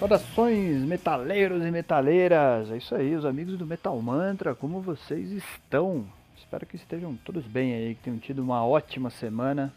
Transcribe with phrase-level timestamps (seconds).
[0.00, 2.70] Saudações metaleiros e metaleiras!
[2.70, 6.06] É isso aí, os amigos do Metal Mantra, como vocês estão?
[6.38, 9.70] Espero que estejam todos bem aí, que tenham tido uma ótima semana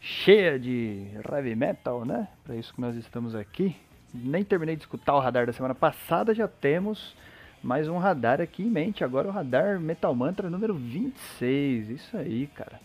[0.00, 2.28] cheia de heavy metal, né?
[2.42, 3.76] Para isso que nós estamos aqui.
[4.14, 7.14] Nem terminei de escutar o radar da semana passada, já temos
[7.62, 9.04] mais um radar aqui em mente.
[9.04, 11.90] Agora o radar Metal Mantra número 26.
[11.90, 12.80] Isso aí, cara.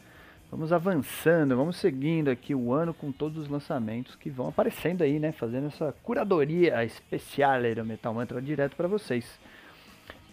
[0.50, 5.20] Vamos avançando, vamos seguindo aqui o ano com todos os lançamentos que vão aparecendo aí,
[5.20, 5.34] né?
[5.34, 9.38] Fazendo essa curadoria especial do Metal Mantra direto para vocês.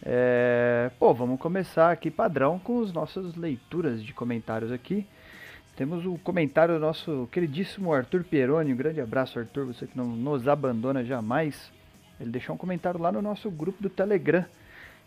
[0.00, 0.88] É...
[1.00, 5.04] Pô, vamos começar aqui padrão com as nossas leituras de comentários aqui.
[5.74, 8.72] Temos o comentário do nosso queridíssimo Arthur Pieroni.
[8.72, 11.72] Um grande abraço, Arthur, você que não nos abandona jamais.
[12.20, 14.46] Ele deixou um comentário lá no nosso grupo do Telegram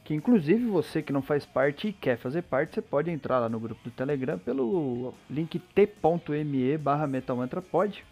[0.08, 3.50] que inclusive você que não faz parte e quer fazer parte, você pode entrar lá
[3.50, 8.06] no grupo do Telegram pelo link t.me barra metalmantrapod.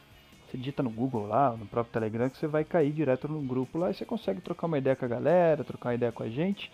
[0.45, 3.77] Você digita no Google lá, no próprio Telegram, que você vai cair direto no grupo
[3.77, 6.27] lá e você consegue trocar uma ideia com a galera, trocar uma ideia com a
[6.27, 6.69] gente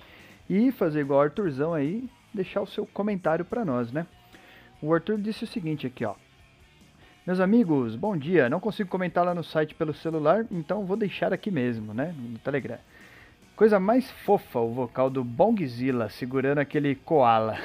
[0.50, 4.08] e fazer igual o Arthurzão aí, deixar o seu comentário para nós, né?
[4.82, 6.16] O Arthur disse o seguinte aqui, ó.
[7.28, 8.50] Meus amigos, bom dia.
[8.50, 12.12] Não consigo comentar lá no site pelo celular, então vou deixar aqui mesmo, né?
[12.18, 12.80] No Telegram.
[13.56, 17.58] Coisa mais fofa o vocal do Bongzilla segurando aquele koala.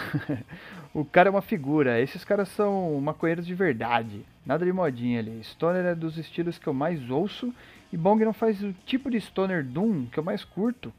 [0.93, 2.01] o cara é uma figura.
[2.01, 4.25] Esses caras são maconheiros de verdade.
[4.45, 5.41] Nada de modinha ali.
[5.43, 7.53] Stoner é dos estilos que eu mais ouço.
[7.93, 10.93] E Bong não faz o tipo de Stoner Doom que eu mais curto.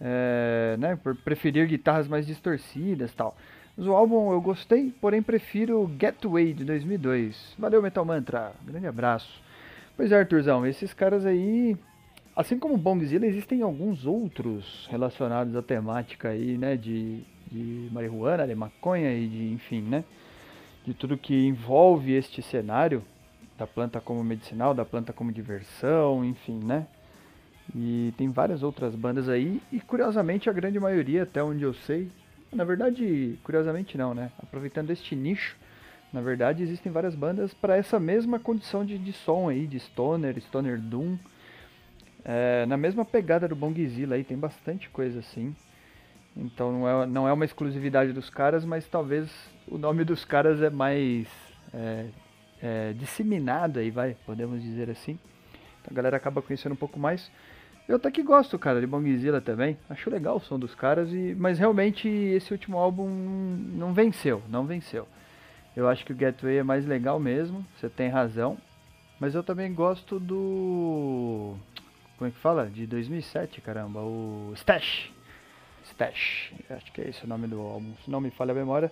[0.00, 3.36] É, né, por preferir guitarras mais distorcidas tal.
[3.76, 7.54] Mas o álbum eu gostei, porém prefiro Getaway de 2002.
[7.58, 9.42] Valeu Metal Mantra, grande abraço.
[9.96, 11.76] Pois é, Arthurzão, esses caras aí
[12.36, 18.56] Assim como Bongzilla, existem alguns outros relacionados à temática aí, né, de, de marihuana, de
[18.56, 20.04] maconha e de, enfim, né,
[20.84, 23.04] de tudo que envolve este cenário
[23.56, 26.88] da planta como medicinal, da planta como diversão, enfim, né.
[27.72, 32.10] E tem várias outras bandas aí e curiosamente a grande maioria, até onde eu sei,
[32.52, 35.56] na verdade, curiosamente não, né, aproveitando este nicho,
[36.12, 40.36] na verdade existem várias bandas para essa mesma condição de, de som aí, de stoner,
[40.40, 41.16] stoner doom,
[42.24, 45.54] é, na mesma pegada do Bongzilla aí, tem bastante coisa assim.
[46.36, 49.30] Então não é, não é uma exclusividade dos caras, mas talvez
[49.68, 51.28] o nome dos caras é mais
[51.72, 52.06] é,
[52.62, 55.18] é, disseminado aí, vai, podemos dizer assim.
[55.80, 57.30] Então a galera acaba conhecendo um pouco mais.
[57.86, 59.76] Eu até que gosto, cara, de Bongzilla também.
[59.90, 64.64] Acho legal o som dos caras, e, mas realmente esse último álbum não venceu, não
[64.64, 65.06] venceu.
[65.76, 68.56] Eu acho que o Gateway é mais legal mesmo, você tem razão.
[69.20, 71.54] Mas eu também gosto do
[72.24, 72.70] como é que fala?
[72.70, 75.12] De 2007, caramba, o Stash.
[75.84, 77.92] Stash, acho que é esse o nome do álbum.
[78.02, 78.90] Se não me falha a memória,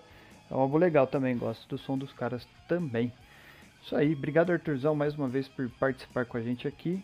[0.51, 3.11] é um álbum legal também, gosto do som dos caras também.
[3.81, 7.03] Isso aí, obrigado Arthurzão mais uma vez por participar com a gente aqui.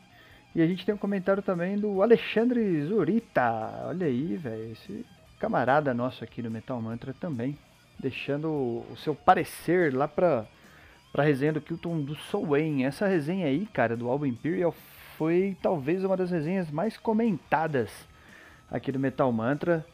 [0.53, 3.87] E a gente tem um comentário também do Alexandre Zurita.
[3.87, 5.03] Olha aí, velho, esse
[5.39, 7.57] camarada nosso aqui do Metal Mantra também,
[7.97, 10.45] deixando o seu parecer lá pra,
[11.11, 12.83] pra resenha do Kilton do Soul Wayne.
[12.83, 14.75] Essa resenha aí, cara, do álbum Imperial
[15.19, 17.91] foi talvez uma das resenhas mais comentadas
[18.71, 19.85] aqui do Metal Mantra.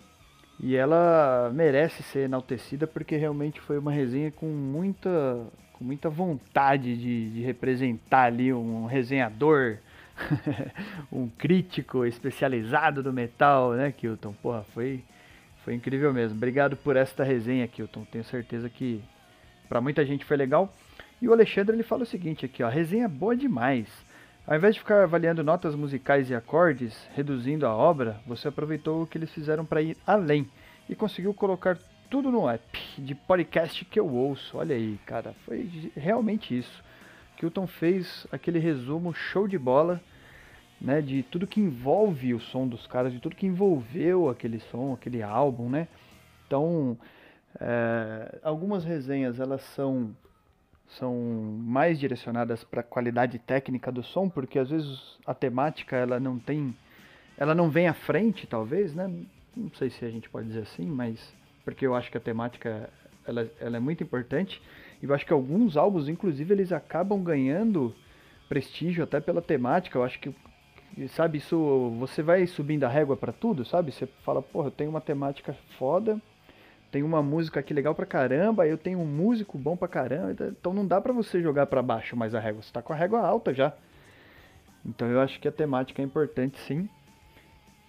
[0.60, 5.42] E ela merece ser enaltecida porque realmente foi uma resenha com muita,
[5.74, 9.80] com muita vontade de, de representar ali um resenhador,
[11.12, 14.32] um crítico especializado do metal, né, Kilton?
[14.44, 15.04] Porra, foi,
[15.64, 16.38] foi incrível mesmo.
[16.38, 18.06] Obrigado por esta resenha, Kilton.
[18.12, 19.04] Tenho certeza que
[19.68, 20.72] para muita gente foi legal.
[21.20, 24.05] E o Alexandre ele fala o seguinte aqui, ó, resenha boa demais.
[24.48, 29.08] Ao invés de ficar avaliando notas musicais e acordes, reduzindo a obra, você aproveitou o
[29.08, 30.48] que eles fizeram para ir além
[30.88, 31.80] e conseguiu colocar
[32.12, 34.56] tudo no app de podcast que eu ouço.
[34.60, 36.84] Olha aí, cara, foi realmente isso.
[37.38, 40.00] Kilton fez aquele resumo show de bola,
[40.80, 44.94] né, de tudo que envolve o som dos caras, de tudo que envolveu aquele som,
[44.94, 45.88] aquele álbum, né?
[46.46, 46.96] Então,
[47.60, 50.16] é, algumas resenhas elas são
[50.88, 51.14] são
[51.60, 56.40] mais direcionadas para a qualidade técnica do som, porque às vezes a temática ela não
[56.40, 56.76] tem,
[57.38, 59.12] ela não vem à frente, talvez, né?
[59.56, 61.34] Não sei se a gente pode dizer assim, mas
[61.64, 62.90] porque eu acho que a temática
[63.28, 64.62] ela, ela é muito importante
[65.02, 67.94] e eu acho que alguns álbuns, inclusive, eles acabam ganhando
[68.48, 69.98] prestígio até pela temática.
[69.98, 70.34] Eu acho que
[71.10, 73.92] sabe isso, você vai subindo a régua para tudo, sabe?
[73.92, 76.22] Você fala, porra, eu tenho uma temática foda
[76.92, 80.74] tem uma música aqui legal pra caramba, eu tenho um músico bom pra caramba, então
[80.74, 83.20] não dá pra você jogar pra baixo mais a régua, você tá com a régua
[83.20, 83.74] alta já.
[84.86, 86.88] Então eu acho que a temática é importante sim.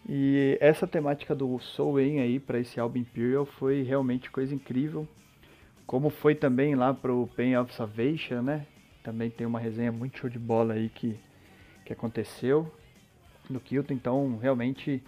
[0.08, 5.06] E essa temática do Soul Aim aí para esse álbum Imperial foi realmente coisa incrível.
[5.86, 8.66] Como foi também lá pro Pain of Salvation, né?
[9.02, 11.18] Também tem uma resenha muito show de bola aí que,
[11.84, 12.72] que aconteceu.
[13.48, 15.02] do Kilton, então realmente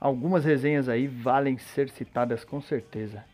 [0.00, 3.24] algumas resenhas aí valem ser citadas com certeza.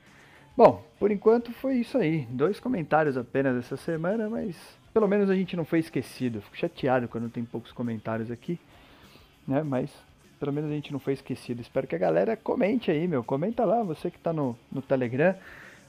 [0.59, 2.27] Bom, por enquanto foi isso aí.
[2.31, 4.57] Dois comentários apenas essa semana, mas
[4.93, 6.41] pelo menos a gente não foi esquecido.
[6.41, 8.59] Fico chateado quando tem poucos comentários aqui,
[9.47, 9.63] né?
[9.63, 9.89] Mas
[10.41, 11.61] pelo menos a gente não foi esquecido.
[11.61, 13.23] Espero que a galera comente aí, meu.
[13.23, 15.37] Comenta lá, você que tá no, no Telegram.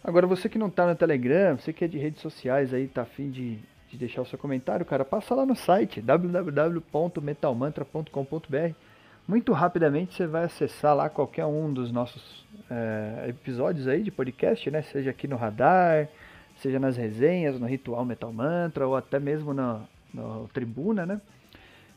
[0.03, 3.01] Agora, você que não tá no Telegram, você que é de redes sociais aí, tá
[3.01, 3.57] afim de,
[3.89, 8.88] de deixar o seu comentário, cara, passa lá no site www.metalmantra.com.br.
[9.29, 14.71] Muito rapidamente você vai acessar lá qualquer um dos nossos é, episódios aí de podcast,
[14.71, 14.81] né?
[14.81, 16.09] Seja aqui no Radar,
[16.57, 19.81] seja nas resenhas, no Ritual Metal Mantra ou até mesmo na,
[20.11, 21.21] na Tribuna, né?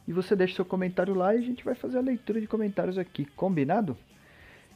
[0.07, 2.99] E você deixa seu comentário lá e a gente vai fazer a leitura de comentários
[2.99, 3.97] aqui, combinado?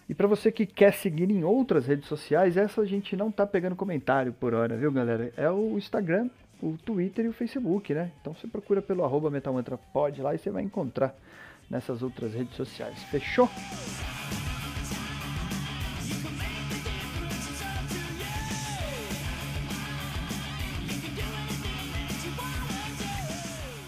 [0.08, 3.46] E para você que quer seguir em outras redes sociais, essa a gente não tá
[3.46, 5.30] pegando comentário por hora, viu, galera?
[5.36, 6.30] É o Instagram,
[6.62, 8.12] o Twitter e o Facebook, né?
[8.18, 11.14] Então você procura pelo arroba MetalMantraPod lá e você vai encontrar
[11.68, 13.02] nessas outras redes sociais.
[13.04, 13.48] Fechou?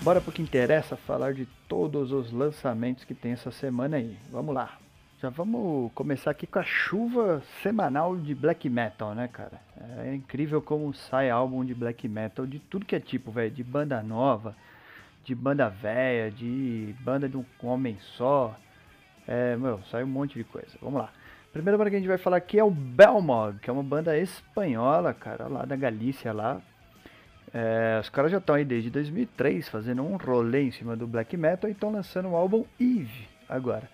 [0.03, 4.17] Bora pro que interessa, falar de todos os lançamentos que tem essa semana aí.
[4.31, 4.79] Vamos lá.
[5.21, 9.61] Já vamos começar aqui com a chuva semanal de black metal, né, cara?
[9.99, 13.65] É incrível como sai álbum de black metal de tudo que é tipo, velho, de
[13.65, 14.57] banda nova,
[15.29, 18.57] de banda velha, de banda de um homem só.
[19.27, 20.71] É, meu, sai um monte de coisa.
[20.81, 21.13] Vamos lá.
[21.53, 24.17] Primeira banda que a gente vai falar aqui é o Belmog, que é uma banda
[24.17, 26.63] espanhola, cara, lá da Galícia lá.
[27.53, 31.37] É, os caras já estão aí desde 2003 fazendo um rolê em cima do black
[31.37, 33.89] metal e estão lançando o álbum Eve agora.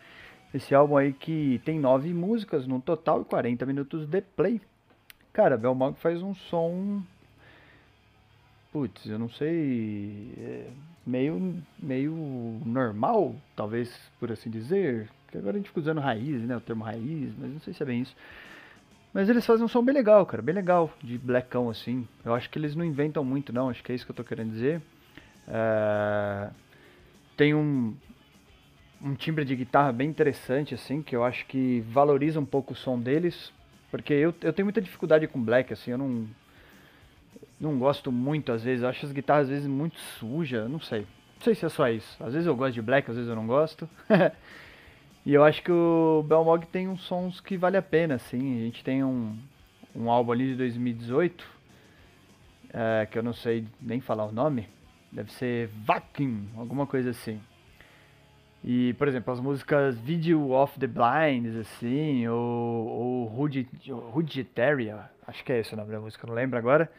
[0.52, 4.60] Esse álbum aí que tem nove músicas no total e 40 minutos de play.
[5.32, 7.02] Cara, Belmog faz um som
[8.74, 10.66] putz, eu não sei, é
[11.06, 12.12] meio, meio
[12.66, 15.08] normal, talvez por assim dizer.
[15.28, 16.56] Que agora a gente fica usando raiz, né?
[16.56, 18.16] O termo raiz, mas não sei se é bem isso.
[19.12, 22.08] Mas eles fazem um som bem legal, cara, bem legal, de blackão assim.
[22.24, 24.24] Eu acho que eles não inventam muito, não, acho que é isso que eu tô
[24.24, 24.82] querendo dizer.
[25.46, 26.50] É...
[27.36, 27.94] Tem um,
[29.00, 32.76] um timbre de guitarra bem interessante, assim, que eu acho que valoriza um pouco o
[32.76, 33.52] som deles.
[33.88, 36.26] Porque eu, eu tenho muita dificuldade com black, assim, eu não,
[37.60, 38.82] não gosto muito às vezes.
[38.82, 41.00] Eu acho as guitarras às vezes muito sujas, não sei.
[41.00, 42.22] Não sei se é só isso.
[42.22, 43.88] Às vezes eu gosto de black, às vezes eu não gosto.
[45.24, 48.60] e eu acho que o Belmog tem uns sons que vale a pena, assim.
[48.60, 49.36] A gente tem um,
[49.94, 51.44] um álbum ali de 2018,
[52.72, 54.68] é, que eu não sei nem falar o nome.
[55.12, 57.40] Deve ser Vacuum, alguma coisa assim.
[58.64, 63.24] E, por exemplo, as músicas Video of the Blinds, assim, ou, ou
[64.10, 66.90] Ruditaria, acho que é esse o nome da música, não lembro agora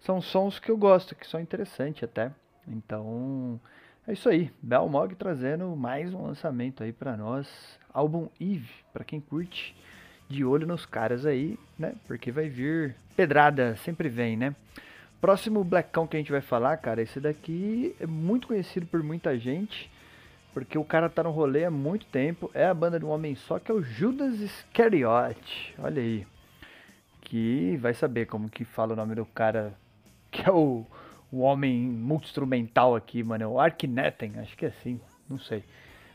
[0.00, 2.30] são sons que eu gosto, que são interessantes até.
[2.66, 3.60] Então,
[4.06, 4.50] é isso aí.
[4.62, 7.48] Belmog trazendo mais um lançamento aí para nós.
[7.92, 9.74] Álbum Eve, para quem curte,
[10.28, 11.94] de olho nos caras aí, né?
[12.06, 14.54] Porque vai vir pedrada, sempre vem, né?
[15.20, 19.36] Próximo Blackão que a gente vai falar, cara, esse daqui é muito conhecido por muita
[19.36, 19.90] gente,
[20.54, 22.50] porque o cara tá no rolê há muito tempo.
[22.54, 25.74] É a banda de um homem só, que é o Judas Iscariot.
[25.78, 26.26] Olha aí.
[27.20, 29.74] Que vai saber como que fala o nome do cara
[30.30, 30.84] que é o,
[31.30, 33.44] o homem multi-instrumental aqui, mano.
[33.44, 35.64] É o Arkneten, acho que é assim, não sei.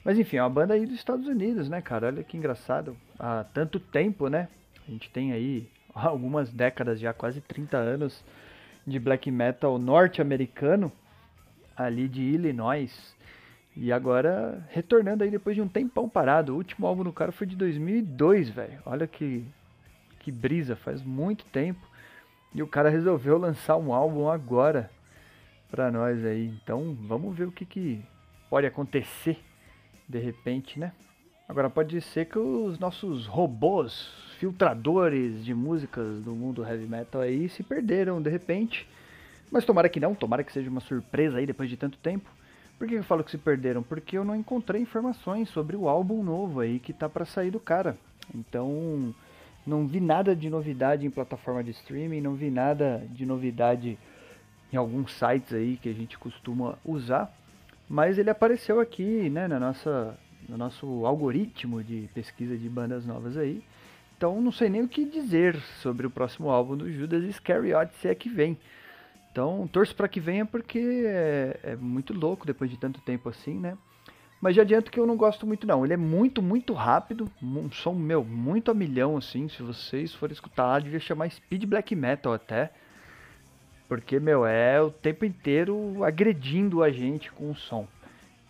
[0.04, 2.08] Mas enfim, é uma banda aí dos Estados Unidos, né, cara?
[2.08, 2.98] Olha que engraçado.
[3.18, 4.50] Há tanto tempo, né?
[4.88, 8.24] A gente tem aí algumas décadas já, quase 30 anos
[8.86, 10.92] de black metal norte-americano,
[11.76, 13.16] ali de Illinois.
[13.76, 16.54] E agora retornando aí depois de um tempão parado.
[16.54, 18.80] O último álbum do cara foi de 2002, velho.
[18.86, 19.44] Olha que,
[20.20, 21.82] que brisa, faz muito tempo.
[22.54, 24.90] E o cara resolveu lançar um álbum agora
[25.72, 26.54] pra nós aí.
[26.64, 28.04] Então vamos ver o que, que
[28.50, 29.40] pode acontecer
[30.08, 30.92] de repente, né?
[31.50, 37.50] Agora pode ser que os nossos robôs, filtradores de músicas do mundo heavy metal aí
[37.50, 38.88] se perderam de repente.
[39.52, 42.30] Mas tomara que não, tomara que seja uma surpresa aí depois de tanto tempo.
[42.78, 43.84] Por que eu falo que se perderam?
[43.84, 47.60] Porque eu não encontrei informações sobre o álbum novo aí que tá para sair do
[47.60, 47.98] cara.
[48.34, 49.14] Então,
[49.66, 53.98] não vi nada de novidade em plataforma de streaming, não vi nada de novidade
[54.72, 57.32] em alguns sites aí que a gente costuma usar,
[57.88, 60.18] mas ele apareceu aqui, né, na nossa,
[60.50, 63.64] no nosso algoritmo de pesquisa de bandas novas aí.
[64.18, 68.08] Então não sei nem o que dizer sobre o próximo álbum do Judas Iscariot, se
[68.08, 68.58] é que vem.
[69.32, 73.60] Então torço para que venha porque é, é muito louco depois de tanto tempo assim,
[73.60, 73.78] né?
[74.44, 75.86] Mas já adianto que eu não gosto muito não.
[75.86, 77.32] Ele é muito, muito rápido.
[77.42, 79.48] Um som, meu, muito a milhão, assim.
[79.48, 82.70] Se vocês forem escutar, devia chamar Speed Black Metal até.
[83.88, 87.88] Porque, meu, é o tempo inteiro agredindo a gente com o som.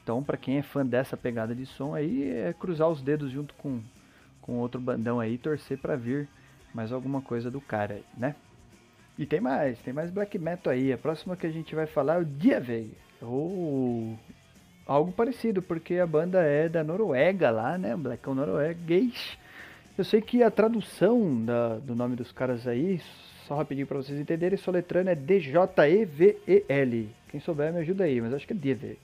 [0.01, 3.53] Então, para quem é fã dessa pegada de som aí, é cruzar os dedos junto
[3.53, 3.79] com,
[4.41, 6.27] com outro bandão aí torcer para vir
[6.73, 8.35] mais alguma coisa do cara, né?
[9.15, 10.91] E tem mais, tem mais black metal aí.
[10.91, 14.17] A próxima que a gente vai falar é o Diavei, ou
[14.85, 17.95] algo parecido, porque a banda é da Noruega lá, né?
[17.95, 19.37] Blackão norueguês.
[19.97, 22.99] Eu sei que a tradução da, do nome dos caras aí,
[23.47, 27.09] só rapidinho para vocês entenderem, soletrando é D-J-E-V-E-L.
[27.29, 28.97] Quem souber me ajuda aí, mas acho que é Diavei.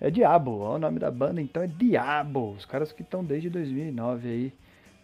[0.00, 2.52] É Diabo, ó, o nome da banda então é Diabo.
[2.52, 4.52] Os caras que estão desde 2009 aí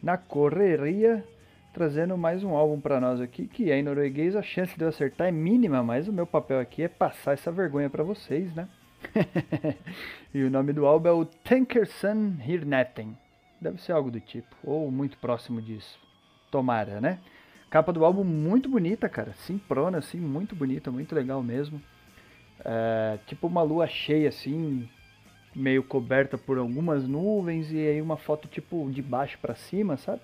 [0.03, 1.25] na correria,
[1.73, 4.35] trazendo mais um álbum para nós aqui, que é em norueguês.
[4.35, 7.53] A chance de eu acertar é mínima, mas o meu papel aqui é passar essa
[7.53, 8.69] vergonha para vocês, né?
[10.35, 13.17] e o nome do álbum é o Tankerson Hirnetten.
[13.61, 15.99] Deve ser algo do tipo, ou muito próximo disso.
[16.51, 17.19] Tomara, né?
[17.71, 19.33] Capa do álbum muito bonita, cara.
[19.33, 21.81] Simprona, assim, muito bonita, muito legal mesmo.
[22.65, 24.89] É, tipo uma lua cheia, assim,
[25.55, 30.21] meio coberta por algumas nuvens e aí uma foto tipo de baixo para cima, sabe?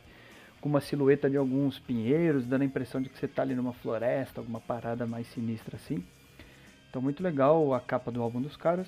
[0.61, 3.73] Com uma silhueta de alguns pinheiros, dando a impressão de que você tá ali numa
[3.73, 6.05] floresta, alguma parada mais sinistra assim.
[6.92, 8.87] Então muito legal a capa do álbum dos caras.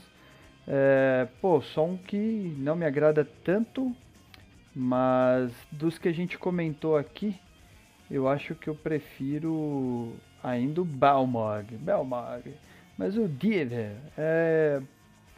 [0.68, 3.96] É, pô, som que não me agrada tanto,
[4.75, 7.34] mas dos que a gente comentou aqui,
[8.11, 11.78] eu acho que eu prefiro ainda o Balmog.
[11.78, 12.54] Balmog.
[12.99, 14.82] Mas o Diver é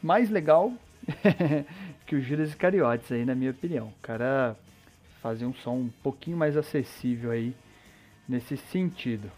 [0.03, 0.73] mais legal
[2.05, 3.87] que o Judas Iscariotes aí, na minha opinião.
[3.97, 4.57] O cara
[5.23, 7.55] fazia um som um pouquinho mais acessível aí
[8.29, 9.31] nesse sentido.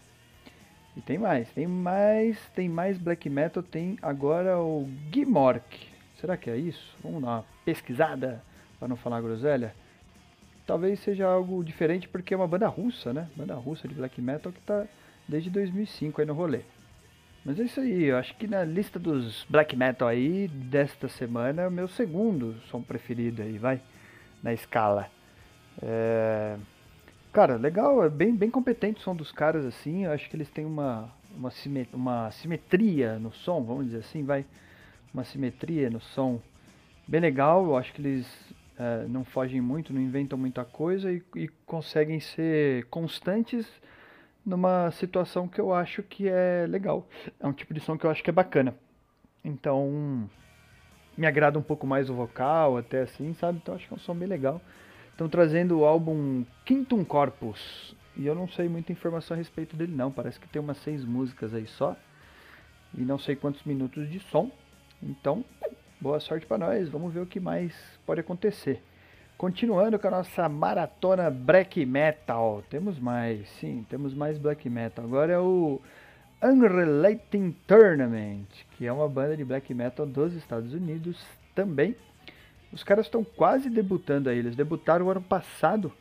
[0.99, 5.87] E tem mais, tem mais, tem mais black metal, tem agora o Gimork.
[6.19, 6.93] Será que é isso?
[7.01, 8.43] Vamos dar uma pesquisada
[8.77, 9.73] para não falar groselha.
[10.67, 13.29] Talvez seja algo diferente porque é uma banda russa, né?
[13.33, 14.85] Banda russa de black metal que está
[15.25, 16.63] desde 2005 aí no rolê.
[17.45, 21.61] Mas é isso aí, eu acho que na lista dos black metal aí desta semana
[21.61, 23.81] é o meu segundo som preferido aí, vai,
[24.43, 25.09] na escala.
[25.81, 26.57] É...
[27.31, 30.49] Cara, legal, é bem, bem competente o som dos caras assim, eu acho que eles
[30.49, 31.51] têm uma, uma,
[31.93, 34.43] uma simetria no som, vamos dizer assim, vai,
[35.13, 36.41] uma simetria no som
[37.07, 38.27] bem legal, eu acho que eles
[38.79, 43.67] é, não fogem muito, não inventam muita coisa e, e conseguem ser constantes
[44.43, 47.07] numa situação que eu acho que é legal.
[47.39, 48.73] É um tipo de som que eu acho que é bacana.
[49.45, 50.27] Então,
[51.15, 53.59] me agrada um pouco mais o vocal, até assim, sabe?
[53.61, 54.59] Então acho que é um som bem legal.
[55.19, 57.93] Estão trazendo o álbum Quintum Corpus.
[58.15, 60.09] E eu não sei muita informação a respeito dele não.
[60.09, 61.93] Parece que tem umas seis músicas aí só.
[62.97, 64.49] E não sei quantos minutos de som.
[65.03, 65.43] Então,
[65.99, 66.87] boa sorte para nós.
[66.87, 68.81] Vamos ver o que mais pode acontecer.
[69.37, 75.03] Continuando com a nossa maratona black metal, temos mais, sim, temos mais black metal.
[75.03, 75.81] Agora é o
[76.41, 78.47] Unrelating Tournament,
[78.77, 81.21] que é uma banda de black metal dos Estados Unidos
[81.53, 81.93] também.
[82.71, 85.91] Os caras estão quase debutando aí, eles debutaram ano passado,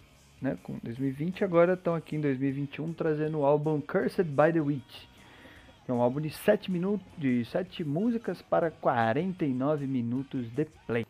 [0.40, 5.06] né, com 2020, agora estão aqui em 2021 trazendo o álbum Cursed by the Witch.
[5.88, 11.06] É um álbum de 7 minutos, de 7 músicas para 49 minutos de play.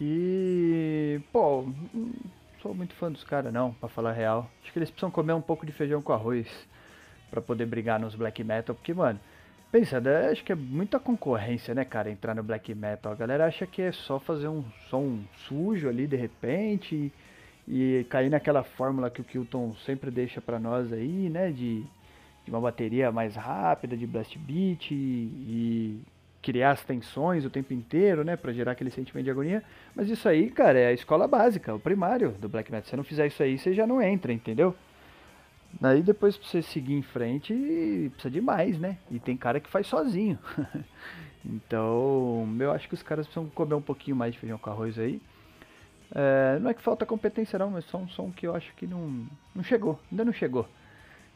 [0.00, 1.64] E, pô,
[1.94, 2.10] não
[2.60, 4.50] sou muito fã dos caras não, para falar a real.
[4.60, 6.48] Acho que eles precisam comer um pouco de feijão com arroz
[7.30, 9.20] para poder brigar nos black metal, porque, mano,
[9.70, 13.12] pensa, né, acho que é muita concorrência, né, cara, entrar no black metal.
[13.12, 17.12] A galera acha que é só fazer um som sujo ali de repente
[17.66, 21.82] e, e cair naquela fórmula que o Kilton sempre deixa para nós aí, né, de,
[22.44, 26.00] de, uma bateria mais rápida, de blast beat e, e
[26.40, 29.62] criar as tensões o tempo inteiro, né, para gerar aquele sentimento de agonia.
[29.94, 32.84] Mas isso aí, cara, é a escola básica, o primário do black metal.
[32.84, 34.74] Se você não fizer isso aí, você já não entra, entendeu?
[35.80, 37.52] Daí depois pra você seguir em frente,
[38.12, 38.98] precisa de mais, né?
[39.10, 40.38] E tem cara que faz sozinho.
[41.44, 44.98] então, eu acho que os caras precisam comer um pouquinho mais de feijão com arroz
[44.98, 45.20] aí.
[46.14, 48.86] É, não é que falta competência não, mas só um som que eu acho que
[48.86, 50.66] não, não chegou, ainda não chegou.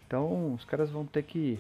[0.07, 1.59] Então os caras vão ter que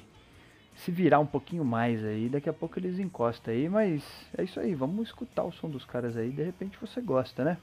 [0.75, 4.02] se virar um pouquinho mais aí, daqui a pouco eles encostam aí, mas
[4.37, 7.59] é isso aí, vamos escutar o som dos caras aí, de repente você gosta, né?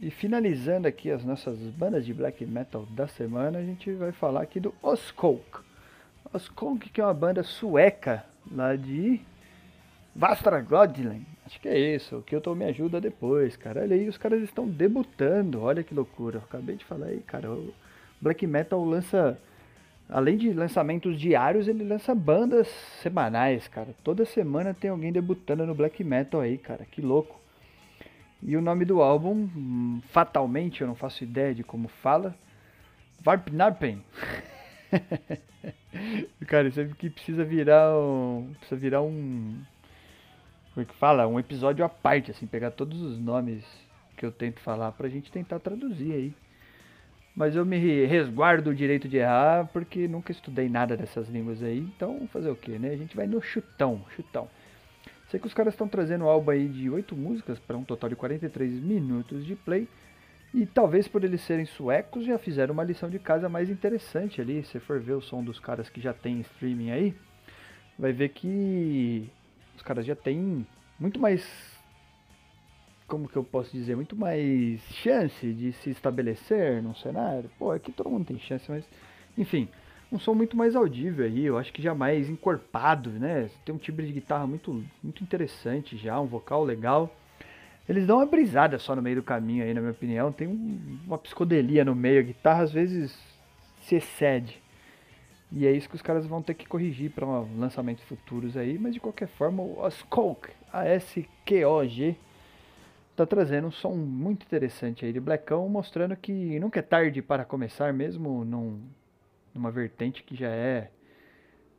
[0.00, 4.42] E finalizando aqui as nossas bandas de black metal da semana, a gente vai falar
[4.42, 5.60] aqui do Oskolk.
[6.32, 9.20] Oskolk que é uma banda sueca lá de
[10.14, 11.24] Vastra Godland.
[11.46, 13.82] Acho que é isso, o que eu tô me ajuda depois, cara.
[13.82, 16.38] Olha aí, os caras estão debutando, olha que loucura.
[16.38, 17.72] Acabei de falar aí, cara, o
[18.20, 19.38] black metal lança
[20.08, 22.68] Além de lançamentos diários, ele lança bandas
[23.02, 23.94] semanais, cara.
[24.04, 26.84] Toda semana tem alguém debutando no black metal aí, cara.
[26.84, 27.40] Que louco.
[28.44, 32.36] E o nome do álbum, hum, fatalmente, eu não faço ideia de como fala.
[33.22, 34.04] Varpnarpen.
[36.46, 38.52] cara, isso que precisa virar um.
[38.58, 39.58] Precisa virar um.
[40.74, 41.26] como é que fala?
[41.26, 43.64] Um episódio à parte, assim, pegar todos os nomes
[44.14, 46.34] que eu tento falar pra gente tentar traduzir aí.
[47.34, 51.78] Mas eu me resguardo o direito de errar porque nunca estudei nada dessas línguas aí.
[51.78, 52.90] Então, fazer o que, né?
[52.90, 54.48] A gente vai no chutão, chutão.
[55.28, 58.10] Sei que os caras estão trazendo um álbum aí de 8 músicas para um total
[58.10, 59.88] de 43 minutos de play.
[60.52, 64.62] E talvez por eles serem suecos já fizeram uma lição de casa mais interessante ali.
[64.64, 67.14] Se for ver o som dos caras que já tem streaming aí,
[67.98, 69.28] vai ver que
[69.76, 70.64] os caras já têm
[70.98, 71.74] muito mais
[73.06, 77.50] como que eu posso dizer, muito mais chance de se estabelecer num cenário.
[77.58, 78.88] Pô, aqui todo mundo tem chance, mas
[79.36, 79.68] enfim,
[80.14, 83.50] um som muito mais audível aí, eu acho que já mais encorpado, né?
[83.64, 87.14] Tem um timbre de guitarra muito, muito interessante já, um vocal legal.
[87.88, 90.32] Eles dão uma brisada só no meio do caminho aí, na minha opinião.
[90.32, 93.18] Tem um, uma psicodelia no meio, a guitarra às vezes
[93.82, 94.62] se excede.
[95.52, 98.94] E é isso que os caras vão ter que corrigir para lançamentos futuros aí, mas
[98.94, 102.16] de qualquer forma, o Skulk, A-S-Q-O-G,
[103.14, 107.44] tá trazendo um som muito interessante aí de Blackão, mostrando que nunca é tarde para
[107.44, 108.80] começar, mesmo num,
[109.54, 110.90] numa vertente que já é,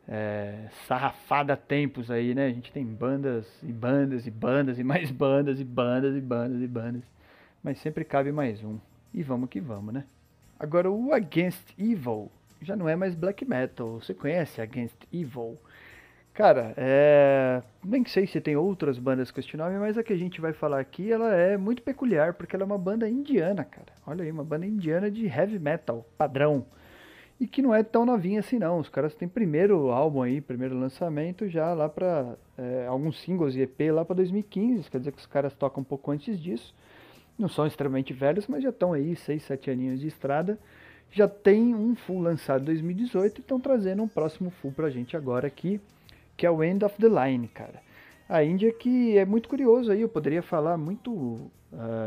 [0.07, 2.45] é sarrafada há tempos aí, né?
[2.45, 6.61] A gente tem bandas e bandas e bandas e mais bandas e bandas e bandas
[6.61, 7.03] e bandas,
[7.63, 8.79] mas sempre cabe mais um.
[9.13, 10.05] E vamos que vamos, né?
[10.59, 13.99] Agora o Against Evil já não é mais black metal.
[13.99, 15.57] Você conhece Against Evil?
[16.33, 17.61] Cara, é...
[17.83, 20.51] nem sei se tem outras bandas com este nome, mas a que a gente vai
[20.51, 23.87] falar aqui, ela é muito peculiar, porque ela é uma banda indiana, cara.
[24.05, 26.65] Olha aí, uma banda indiana de heavy metal, padrão.
[27.39, 28.79] E que não é tão novinha assim não.
[28.79, 32.35] Os caras têm primeiro álbum aí, primeiro lançamento já lá pra...
[32.57, 35.83] É, alguns singles e EP lá pra 2015, quer dizer que os caras tocam um
[35.83, 36.73] pouco antes disso.
[37.37, 40.57] Não são extremamente velhos, mas já estão aí 6, 7 aninhos de estrada.
[41.11, 45.17] Já tem um full lançado em 2018 e estão trazendo um próximo full pra gente
[45.17, 45.81] agora aqui
[46.37, 47.81] que é o End of the Line, cara.
[48.27, 51.51] A Índia que é muito curioso aí, eu poderia falar muito uh,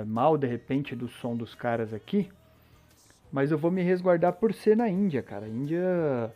[0.07, 2.29] mal de repente do som dos caras aqui,
[3.33, 5.47] mas eu vou me resguardar por ser na Índia, cara.
[5.47, 6.33] A Índia,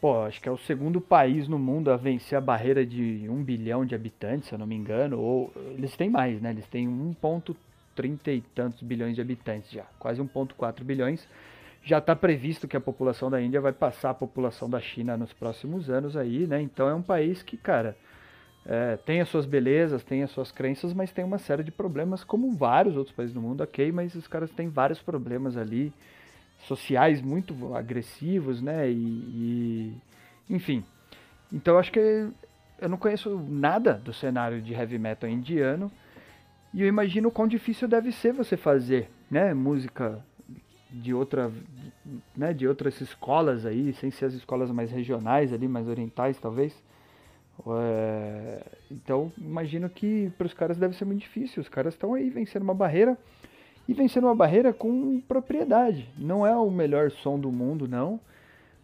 [0.00, 3.42] pô, acho que é o segundo país no mundo a vencer a barreira de um
[3.42, 6.50] bilhão de habitantes, se eu não me engano, ou eles têm mais, né?
[6.50, 11.28] Eles têm 1,30 e tantos bilhões de habitantes já, quase 1,4 bilhões
[11.84, 15.32] já está previsto que a população da Índia vai passar a população da China nos
[15.34, 16.60] próximos anos aí, né?
[16.60, 17.94] Então é um país que, cara,
[18.64, 22.24] é, tem as suas belezas, tem as suas crenças, mas tem uma série de problemas,
[22.24, 25.92] como vários outros países do mundo, ok, mas os caras têm vários problemas ali,
[26.62, 28.90] sociais muito agressivos, né?
[28.90, 29.94] E, e
[30.48, 30.84] enfim.
[31.52, 32.28] Então acho que
[32.80, 35.90] eu não conheço nada do cenário de heavy metal indiano.
[36.72, 40.20] E eu imagino o quão difícil deve ser você fazer, né, música
[40.90, 41.50] de outra
[42.36, 46.74] né, de outras escolas aí, sem ser as escolas mais regionais ali, mais orientais talvez.
[47.66, 51.60] É, então imagino que para os caras deve ser muito difícil.
[51.60, 53.16] Os caras estão aí vencendo uma barreira
[53.88, 56.08] e vencendo uma barreira com propriedade.
[56.18, 58.18] Não é o melhor som do mundo, não.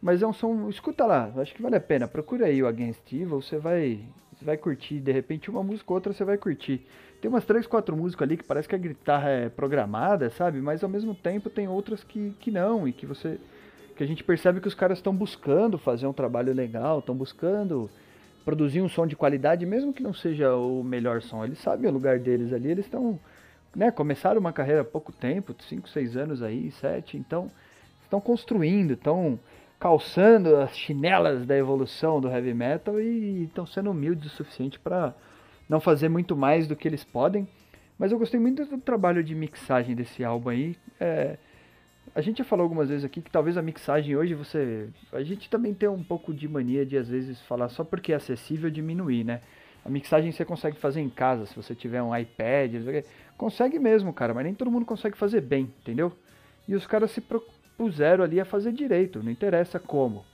[0.01, 0.69] Mas é um som.
[0.69, 2.09] Escuta lá, acho que vale a pena.
[2.09, 4.01] Procura aí o Against Evil, você vai,
[4.33, 4.99] você vai curtir.
[5.01, 6.87] De repente, uma música ou outra você vai curtir.
[7.21, 10.61] Tem umas três, quatro músicas ali que parece que a guitarra é programada, sabe?
[10.61, 13.39] Mas ao mesmo tempo tem outras que, que não, e que você.
[13.95, 17.91] que a gente percebe que os caras estão buscando fazer um trabalho legal, estão buscando
[18.43, 21.45] produzir um som de qualidade, mesmo que não seja o melhor som.
[21.45, 23.19] Eles sabem o lugar deles ali, eles estão.
[23.75, 27.49] Né, começaram uma carreira há pouco tempo, 5, 6 anos aí, 7, então
[28.03, 29.39] estão construindo, estão
[29.79, 35.15] calçando as chinelas da evolução do heavy metal e estão sendo humildes o suficiente para
[35.69, 37.49] não fazer muito mais do que eles podem.
[37.97, 40.77] Mas eu gostei muito do trabalho de mixagem desse álbum aí.
[40.99, 41.39] É,
[42.15, 44.89] a gente já falou algumas vezes aqui que talvez a mixagem hoje você.
[45.13, 48.17] A gente também tem um pouco de mania de às vezes falar só porque é
[48.17, 49.41] acessível diminuir, né?
[49.85, 52.75] A mixagem você consegue fazer em casa, se você tiver um iPad,
[53.37, 56.13] consegue mesmo, cara, mas nem todo mundo consegue fazer bem, entendeu?
[56.69, 60.25] E os caras se propuseram ali a fazer direito, não interessa como.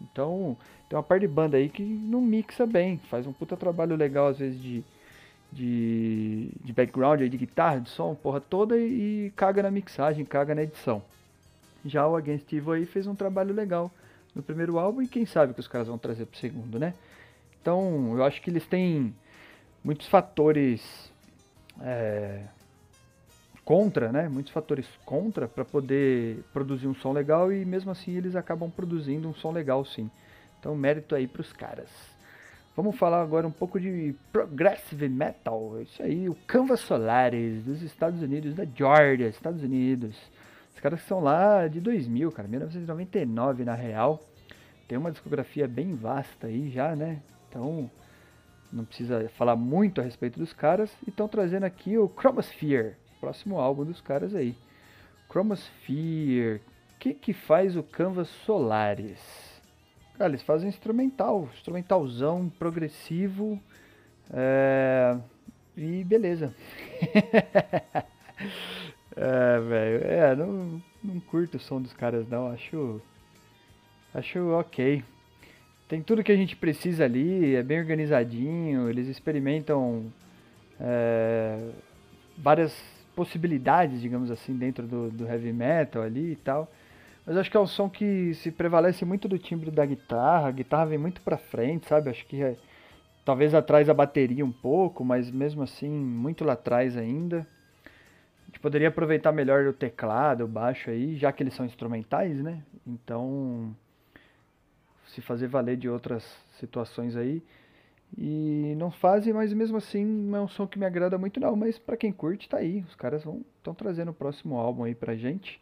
[0.00, 0.56] Então,
[0.88, 4.28] tem uma parte de banda aí que não mixa bem, faz um puta trabalho legal
[4.28, 4.84] às vezes de,
[5.52, 10.54] de, de background, de guitarra, de som, porra toda e, e caga na mixagem, caga
[10.54, 11.02] na edição.
[11.84, 13.90] Já o Against Evil aí fez um trabalho legal
[14.34, 16.94] no primeiro álbum e quem sabe que os caras vão trazer pro segundo, né?
[17.60, 19.14] Então, eu acho que eles têm
[19.84, 21.12] muitos fatores
[21.80, 22.44] é,
[23.64, 24.28] contra, né?
[24.28, 29.28] Muitos fatores contra para poder produzir um som legal e mesmo assim eles acabam produzindo
[29.28, 30.10] um som legal, sim.
[30.58, 31.88] Então, mérito aí para os caras.
[32.76, 35.80] Vamos falar agora um pouco de progressive metal.
[35.82, 40.16] Isso aí, o Canvas Solaris dos Estados Unidos, da Georgia, Estados Unidos.
[40.72, 44.20] Os caras são lá de 2000, cara, 1999 na real.
[44.88, 47.20] Tem uma discografia bem vasta aí já, né?
[47.50, 47.90] Então,
[48.72, 50.90] não precisa falar muito a respeito dos caras.
[51.04, 54.54] E estão trazendo aqui o Chromosphere, próximo álbum dos caras aí.
[55.28, 56.60] Chromosphere,
[56.94, 59.20] o que que faz o Canvas Solaris?
[60.16, 63.58] Cara, eles fazem instrumental, instrumentalzão, progressivo,
[64.30, 65.16] é...
[65.76, 66.54] e beleza.
[69.16, 73.00] é, velho, é, não, não curto o som dos caras não, acho,
[74.14, 75.02] acho ok.
[75.90, 80.04] Tem tudo que a gente precisa ali, é bem organizadinho, eles experimentam
[80.78, 81.68] é,
[82.38, 82.72] várias
[83.16, 86.70] possibilidades, digamos assim, dentro do, do, heavy metal ali e tal.
[87.26, 90.52] Mas acho que é um som que se prevalece muito do timbre da guitarra, a
[90.52, 92.08] guitarra vem muito pra frente, sabe?
[92.08, 92.54] Acho que é,
[93.24, 97.44] talvez atrás a bateria um pouco, mas mesmo assim muito lá atrás ainda.
[98.44, 102.40] A gente poderia aproveitar melhor o teclado, o baixo aí, já que eles são instrumentais,
[102.40, 102.62] né?
[102.86, 103.74] Então
[105.14, 106.24] se fazer valer de outras
[106.58, 107.42] situações aí.
[108.18, 111.54] E não fazem, mas mesmo assim não é um som que me agrada muito não,
[111.54, 112.84] mas para quem curte tá aí.
[112.88, 115.60] Os caras vão estão trazendo o próximo álbum aí pra gente,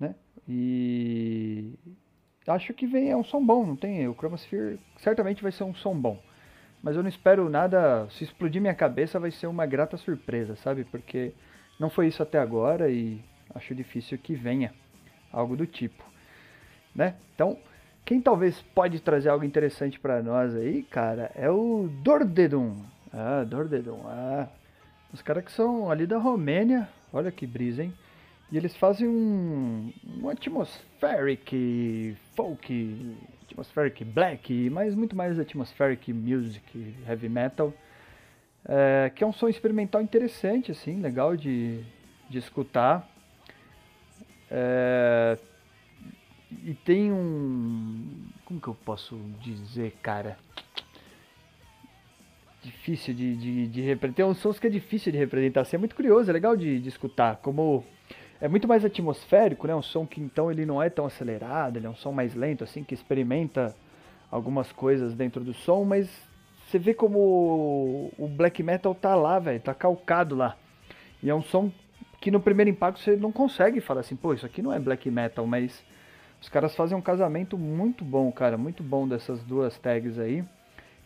[0.00, 0.14] né?
[0.48, 1.74] E
[2.46, 4.06] acho que vem é um som bom, não tem?
[4.08, 6.22] O Chromosphere certamente vai ser um som bom.
[6.82, 10.84] Mas eu não espero nada, se explodir minha cabeça vai ser uma grata surpresa, sabe?
[10.84, 11.32] Porque
[11.80, 13.20] não foi isso até agora e
[13.54, 14.72] acho difícil que venha
[15.32, 16.04] algo do tipo,
[16.94, 17.16] né?
[17.34, 17.58] Então,
[18.06, 22.76] quem talvez pode trazer algo interessante para nós aí, cara, é o Dordedum.
[23.12, 24.00] Ah, Dordedum.
[24.06, 24.46] Ah,
[25.12, 26.88] os caras que são ali da Romênia.
[27.12, 27.92] Olha que brisa, hein?
[28.50, 29.92] E eles fazem um,
[30.22, 33.16] um atmospheric folk,
[33.50, 37.74] atmospheric black, mas muito mais atmospheric music, heavy metal.
[38.64, 41.82] É, que é um som experimental interessante, assim, legal de,
[42.30, 43.08] de escutar.
[44.48, 45.36] É,
[46.50, 48.28] e tem um.
[48.44, 50.38] Como que eu posso dizer, cara?
[52.62, 54.16] Difícil de, de, de representar.
[54.16, 55.62] Tem uns sons que é difícil de representar.
[55.62, 57.36] Assim, é muito curioso, é legal de, de escutar.
[57.36, 57.84] Como
[58.40, 59.74] é muito mais atmosférico, né?
[59.74, 62.64] Um som que então ele não é tão acelerado, ele é um som mais lento,
[62.64, 63.74] assim, que experimenta
[64.30, 66.08] algumas coisas dentro do som, mas
[66.66, 70.56] você vê como o black metal tá lá, velho, tá calcado lá.
[71.22, 71.70] E é um som
[72.20, 75.10] que no primeiro impacto você não consegue falar assim, pô, isso aqui não é black
[75.10, 75.84] metal, mas
[76.40, 80.44] os caras fazem um casamento muito bom, cara, muito bom dessas duas tags aí.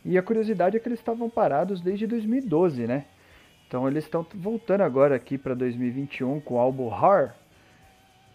[0.04, 3.04] E a curiosidade é que eles estavam parados desde 2012, né?
[3.66, 7.36] Então eles estão voltando agora aqui para 2021 com o álbum Har.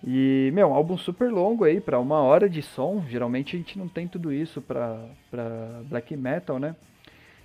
[0.03, 3.03] E, meu, um álbum super longo aí, para uma hora de som.
[3.09, 6.75] Geralmente a gente não tem tudo isso pra, pra black metal, né?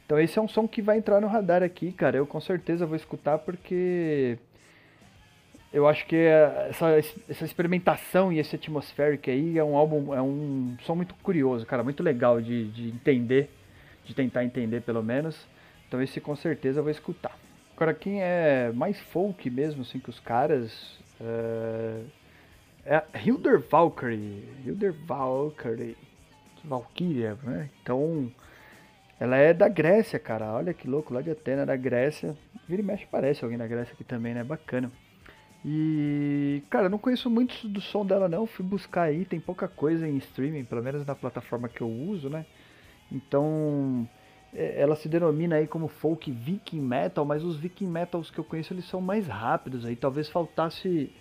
[0.05, 2.17] Então esse é um som que vai entrar no radar aqui, cara.
[2.17, 4.39] Eu com certeza vou escutar porque
[5.73, 10.77] eu acho que essa, essa experimentação e esse atmospheric aí é um álbum, é um
[10.83, 13.51] som muito curioso, cara, muito legal de, de entender,
[14.05, 15.47] de tentar entender pelo menos.
[15.87, 17.37] Então esse com certeza eu vou escutar.
[17.77, 22.03] Agora quem é mais folk mesmo, assim, que os caras é,
[22.85, 25.97] é a Hilder Valkyrie, Hilder Valkyrie,
[26.65, 27.71] Valkyria, né?
[27.83, 28.31] Então
[29.21, 30.53] ela é da Grécia, cara.
[30.53, 32.37] Olha que louco, lá de Atena, da Grécia.
[32.69, 34.43] Vira e mexe parece alguém da Grécia aqui também, né?
[34.43, 34.91] Bacana.
[35.65, 40.09] E, cara, não conheço muito do som dela não, fui buscar aí, tem pouca coisa
[40.09, 42.47] em streaming, pelo menos na plataforma que eu uso, né?
[43.13, 44.09] Então,
[44.55, 48.45] é, ela se denomina aí como folk viking metal, mas os viking metals que eu
[48.45, 51.13] conheço eles são mais rápidos aí, talvez faltasse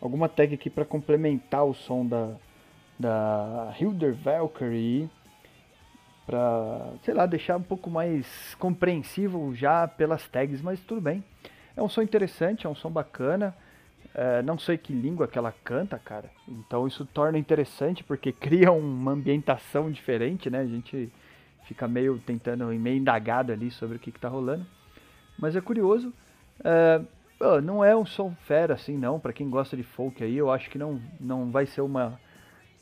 [0.00, 2.36] alguma tag aqui para complementar o som da
[3.00, 5.08] da Hilder Valkyrie
[6.26, 11.24] para, sei lá, deixar um pouco mais compreensível já pelas tags, mas tudo bem.
[11.74, 13.56] É um som interessante, é um som bacana.
[14.14, 16.30] É, não sei que língua que ela canta, cara.
[16.48, 20.60] Então isso torna interessante porque cria uma ambientação diferente, né?
[20.60, 21.12] A gente
[21.64, 24.66] fica meio tentando, meio indagado ali sobre o que, que tá rolando.
[25.38, 26.12] Mas é curioso.
[26.64, 27.00] É,
[27.62, 29.20] não é um som fera assim, não.
[29.20, 32.20] Para quem gosta de folk aí, eu acho que não, não vai ser uma.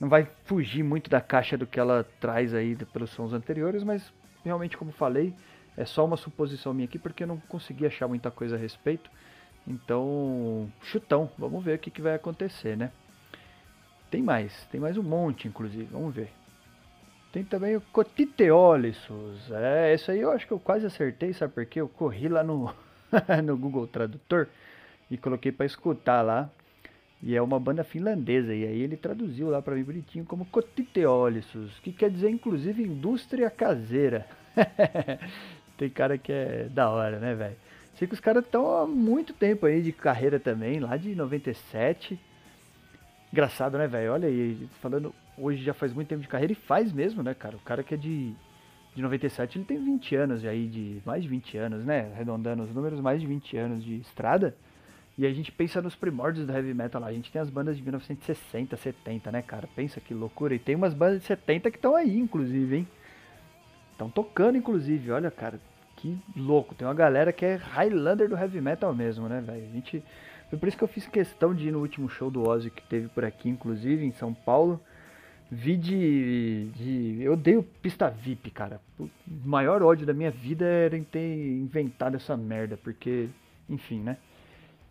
[0.01, 4.13] Não vai fugir muito da caixa do que ela traz aí pelos sons anteriores, mas
[4.45, 5.35] realmente, como falei,
[5.77, 9.11] é só uma suposição minha aqui porque eu não consegui achar muita coisa a respeito.
[9.69, 12.91] Então, chutão, vamos ver o que, que vai acontecer, né?
[14.11, 16.31] Tem mais, tem mais um monte, inclusive, vamos ver.
[17.31, 19.51] Tem também o Cotiteolisus.
[19.51, 21.83] É, isso aí eu acho que eu quase acertei, sabe por quê?
[21.83, 22.75] Eu corri lá no,
[23.45, 24.49] no Google Tradutor
[25.11, 26.49] e coloquei para escutar lá.
[27.23, 31.79] E é uma banda finlandesa, e aí ele traduziu lá para mim bonitinho como Cotiteolisus,
[31.81, 34.25] que quer dizer inclusive indústria caseira.
[35.77, 37.57] Tem cara que é da hora, né, velho?
[37.99, 42.19] Sei que os caras estão há muito tempo aí de carreira também, lá de 97.
[43.33, 44.13] Engraçado, né, velho?
[44.13, 47.57] Olha aí, falando hoje já faz muito tempo de carreira e faz mesmo, né, cara?
[47.57, 48.35] O cara que é de
[48.95, 52.11] de 97, ele tem 20 anos aí, de mais de 20 anos, né?
[52.15, 54.57] Arredondando os números, mais de 20 anos de estrada.
[55.17, 57.09] E a gente pensa nos primórdios do heavy metal lá.
[57.09, 59.69] A gente tem as bandas de 1960, 70, né, cara?
[59.75, 60.55] Pensa que loucura.
[60.55, 62.89] E tem umas bandas de 70 que estão aí, inclusive, hein?
[63.93, 65.13] Estão tocando, inclusive.
[65.13, 65.61] Olha, cara,
[65.99, 66.75] que louco.
[66.75, 69.65] Tem uma galera que é Highlander do heavy metal mesmo, né, velho?
[69.65, 70.03] A gente.
[70.49, 72.83] Foi por isso que eu fiz questão de ir no último show do Ozzy que
[72.83, 74.81] teve por aqui, inclusive, em São Paulo.
[75.51, 77.23] Vi de, de.
[77.23, 78.81] Eu odeio pista VIP, cara.
[78.99, 79.09] O
[79.45, 81.19] maior ódio da minha vida era em ter
[81.59, 83.29] inventado essa merda, porque.
[83.69, 84.17] Enfim, né?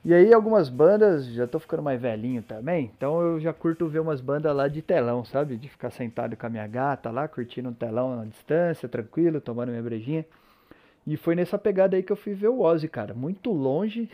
[0.05, 3.99] E aí algumas bandas, já tô ficando mais velhinho também, então eu já curto ver
[3.99, 5.57] umas bandas lá de telão, sabe?
[5.57, 9.69] De ficar sentado com a minha gata lá, curtindo um telão na distância, tranquilo, tomando
[9.69, 10.25] minha brejinha.
[11.07, 13.13] E foi nessa pegada aí que eu fui ver o Ozzy, cara.
[13.13, 14.09] Muito longe,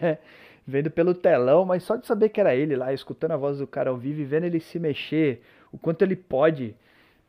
[0.66, 3.66] vendo pelo telão, mas só de saber que era ele lá, escutando a voz do
[3.66, 6.74] cara ao vivo e vendo ele se mexer, o quanto ele pode,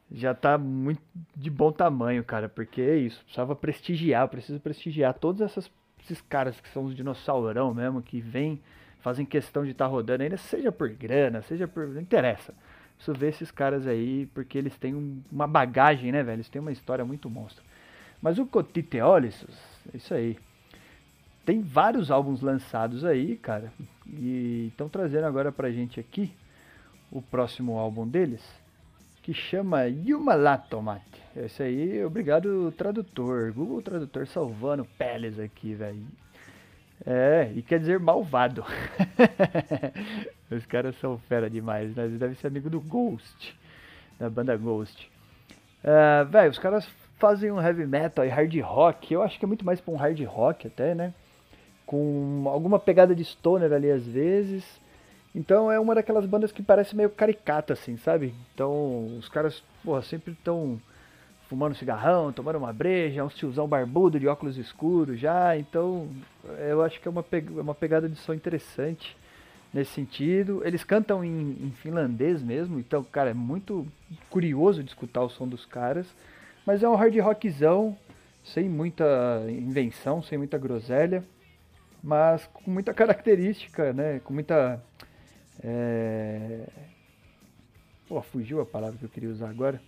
[0.10, 1.02] já tá muito
[1.36, 2.47] de bom tamanho, cara.
[2.47, 5.69] Porque é isso, precisava prestigiar, preciso prestigiar todas essas
[6.04, 8.60] esses caras que são os dinossaurão mesmo, que vêm,
[9.02, 11.88] fazem questão de estar tá rodando ainda, seja por grana, seja por.
[11.88, 12.54] Não interessa.
[12.95, 16.38] Preciso ver esses caras aí, porque eles têm um, uma bagagem, né, velho?
[16.38, 17.63] Eles têm uma história muito monstra.
[18.21, 19.45] Mas o Cotiteolis,
[19.93, 20.38] isso aí.
[21.45, 23.73] Tem vários álbuns lançados aí, cara.
[24.07, 26.31] E estão trazendo agora pra gente aqui
[27.12, 28.41] o próximo álbum deles
[29.21, 31.03] que chama Yumalatomat.
[31.36, 33.53] Esse aí, obrigado tradutor.
[33.53, 36.03] Google Tradutor salvando peles aqui, velho.
[37.05, 38.63] É, e quer dizer malvado.
[40.49, 42.07] Os caras são fera demais, né?
[42.07, 43.57] Deve ser amigo do Ghost,
[44.19, 45.10] da banda Ghost.
[45.84, 46.86] Uh, velho, os caras
[47.21, 49.13] fazem um heavy metal e hard rock.
[49.13, 51.13] Eu acho que é muito mais pra um hard rock até, né?
[51.86, 54.65] Com alguma pegada de stoner ali às vezes.
[55.34, 58.34] Então é uma daquelas bandas que parece meio caricata, assim, sabe?
[58.53, 60.81] Então os caras, porra, sempre estão
[61.47, 65.55] fumando cigarrão, tomando uma breja, um tiozão barbudo de óculos escuros já.
[65.55, 66.10] Então
[66.67, 69.15] eu acho que é uma, é uma pegada de som interessante
[69.71, 70.62] nesse sentido.
[70.65, 73.88] Eles cantam em, em, finlandês mesmo, então, cara, é muito
[74.29, 76.07] curioso de escutar o som dos caras.
[76.65, 77.97] Mas é um hard rockzão,
[78.43, 79.06] sem muita
[79.50, 81.24] invenção, sem muita groselha,
[82.04, 84.19] mas com muita característica, né?
[84.19, 84.82] Com muita
[85.63, 86.67] é...
[88.08, 89.82] Pô, fugiu a palavra que eu queria usar agora.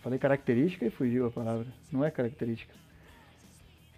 [0.00, 1.66] Falei característica e fugiu a palavra.
[1.90, 2.72] Não é característica.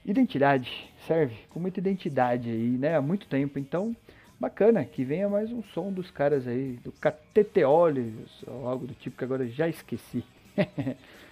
[0.05, 0.91] Identidade.
[1.07, 2.97] Serve com muita identidade aí, né?
[2.97, 3.59] Há muito tempo.
[3.59, 3.95] Então,
[4.41, 9.19] bacana que venha mais um som dos caras aí, do Cateteólios, ou algo do tipo
[9.19, 10.25] que agora já esqueci.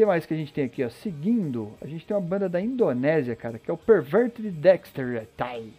[0.00, 0.88] Que mais que a gente tem aqui, ó?
[0.88, 5.70] Seguindo, a gente tem uma banda da Indonésia, cara, que é o Perverted Dexter Tai.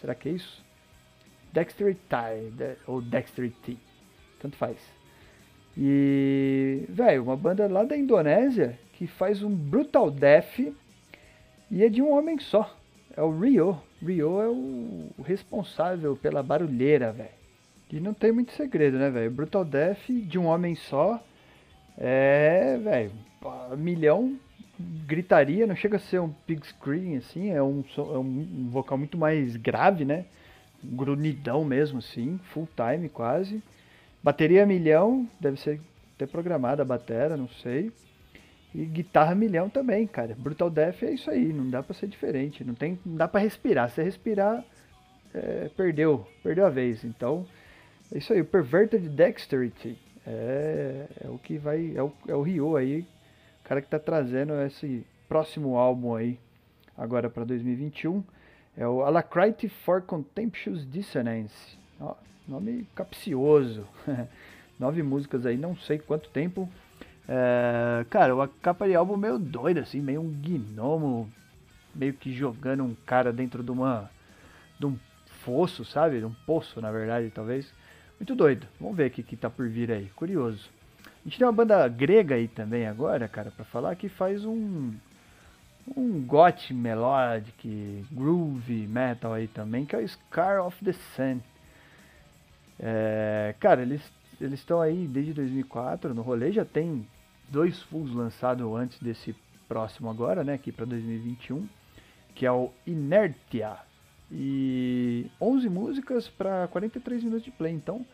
[0.00, 0.64] Será que é isso?
[1.52, 1.98] Dexterity,
[2.86, 3.76] ou Dexterity,
[4.40, 4.76] tanto faz.
[5.76, 10.60] E, velho, uma banda lá da Indonésia que faz um Brutal Death
[11.68, 12.72] e é de um homem só.
[13.16, 13.82] É o Rio.
[14.00, 17.30] Rio é o, responsável pela barulheira, velho.
[17.90, 19.32] E não tem muito segredo, né, velho?
[19.32, 21.20] Brutal Death de um homem só
[21.98, 23.10] é, velho,
[23.76, 24.38] milhão
[25.06, 29.16] gritaria, não chega a ser um pig screen assim, é um, é um vocal muito
[29.16, 30.26] mais grave, né?
[30.82, 33.62] grunidão mesmo, sim, full time quase.
[34.22, 35.80] Bateria milhão, deve ser
[36.14, 37.92] até programada a bateria, não sei.
[38.74, 40.34] E guitarra milhão também, cara.
[40.38, 43.40] Brutal Death é isso aí, não dá para ser diferente, não tem, não dá para
[43.40, 43.90] respirar.
[43.90, 44.64] Se respirar,
[45.34, 47.04] é, perdeu, perdeu a vez.
[47.04, 47.46] Então,
[48.12, 52.42] é isso aí, o Perverted Dexterity é, é o que vai, é o, é o
[52.42, 53.06] Ryo aí,
[53.66, 56.38] cara que tá trazendo esse próximo álbum aí,
[56.96, 58.22] agora para 2021.
[58.76, 61.76] É o Alacrity for Contemptuous Dissonance.
[62.00, 62.14] Ó,
[62.46, 63.84] nome capcioso.
[64.78, 66.68] Nove músicas aí, não sei quanto tempo.
[67.26, 71.28] É, cara, a capa de álbum meio doida, assim, meio um gnomo,
[71.94, 74.10] meio que jogando um cara dentro de uma.
[74.78, 74.96] de um
[75.40, 76.18] fosso, sabe?
[76.18, 77.72] De um poço, na verdade, talvez.
[78.20, 78.66] Muito doido.
[78.78, 80.10] Vamos ver o que, que tá por vir aí.
[80.14, 80.75] Curioso.
[81.26, 84.94] A gente tem uma banda grega aí também agora, cara, para falar que faz um
[85.96, 91.40] um goth melodic, groove metal aí também, que é o Scar of the Sun.
[92.78, 94.00] É, cara, eles
[94.40, 97.04] eles estão aí desde 2004 no rolê, já tem
[97.48, 99.34] dois fulls lançados antes desse
[99.66, 101.66] próximo agora, né, aqui para 2021,
[102.36, 103.76] que é o Inertia.
[104.30, 108.06] E 11 músicas para 43 minutos de play, então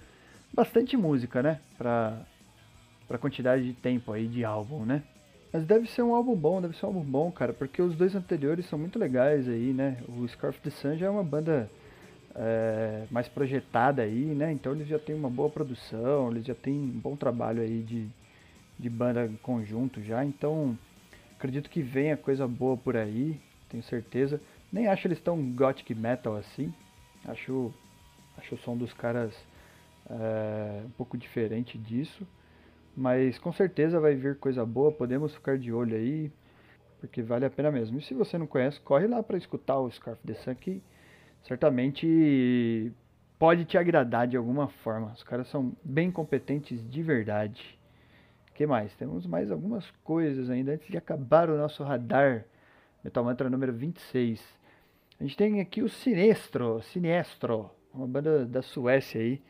[0.54, 2.24] bastante música, né, para
[3.12, 5.02] para quantidade de tempo aí de álbum, né?
[5.52, 8.14] Mas deve ser um álbum bom, deve ser um álbum bom, cara, porque os dois
[8.14, 9.98] anteriores são muito legais aí, né?
[10.08, 11.70] O Scarf the Sun já é uma banda
[12.34, 14.50] é, mais projetada aí, né?
[14.50, 18.08] Então eles já têm uma boa produção, eles já têm um bom trabalho aí de,
[18.78, 20.74] de banda em conjunto já, então
[21.36, 24.40] acredito que venha coisa boa por aí, tenho certeza.
[24.72, 26.72] Nem acho eles tão gothic metal assim,
[27.26, 27.74] acho,
[28.38, 29.34] acho o som dos caras
[30.08, 32.26] é, um pouco diferente disso,
[32.96, 36.30] mas com certeza vai vir coisa boa, podemos ficar de olho aí,
[37.00, 37.98] porque vale a pena mesmo.
[37.98, 40.82] E se você não conhece, corre lá para escutar o Scarf the Sun que
[41.42, 42.92] certamente
[43.38, 45.12] pode te agradar de alguma forma.
[45.12, 47.80] Os caras são bem competentes de verdade
[48.62, 48.94] que mais?
[48.94, 52.44] Temos mais algumas coisas ainda antes de acabar o nosso radar
[53.02, 54.40] Metal Mantra número 26.
[55.18, 59.42] A gente tem aqui o Sinestro, Sinestro, uma banda da Suécia aí.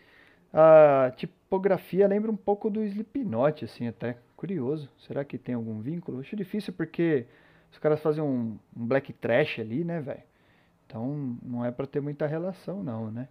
[0.53, 1.13] A
[1.53, 4.89] tipografia lembra um pouco do Slipknot, assim, até curioso.
[5.07, 6.21] Será que tem algum vínculo?
[6.21, 7.27] Acho difícil porque
[7.71, 10.23] os caras fazem um, um black trash ali, né, velho?
[10.87, 13.29] Então não é para ter muita relação, não, né?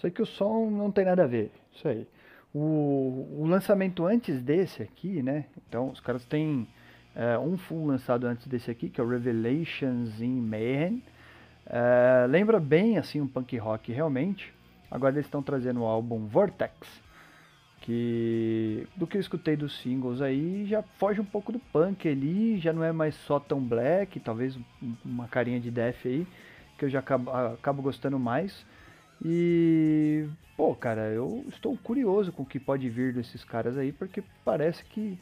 [0.00, 2.06] Sei que o som não tem nada a ver, isso aí.
[2.54, 5.44] O, o lançamento antes desse aqui, né?
[5.68, 6.66] Então, os caras têm
[7.14, 11.02] é, um full lançado antes desse aqui, que é o Revelations in Mayhem.
[11.66, 14.52] É, lembra bem, assim, um punk rock, realmente.
[14.90, 17.03] Agora eles estão trazendo o álbum Vortex,
[17.84, 22.58] que do que eu escutei dos singles aí já foge um pouco do punk ali,
[22.58, 24.58] já não é mais só tão black, talvez
[25.04, 26.26] uma carinha de death aí,
[26.78, 28.64] que eu já acabo, acabo gostando mais.
[29.22, 34.24] E, pô, cara, eu estou curioso com o que pode vir desses caras aí, porque
[34.42, 35.18] parece que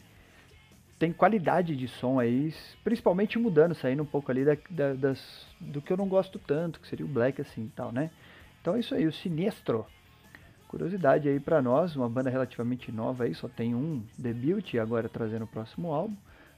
[0.97, 5.81] tem qualidade de som aí, principalmente mudando, saindo um pouco ali da, da, das, do
[5.81, 8.09] que eu não gosto tanto, que seria o black assim tal, né?
[8.61, 9.85] Então é isso aí, o Sinestro.
[10.73, 15.07] Curiosidade aí para nós, uma banda relativamente nova aí, só tem um debut e agora
[15.07, 16.15] trazendo o próximo álbum.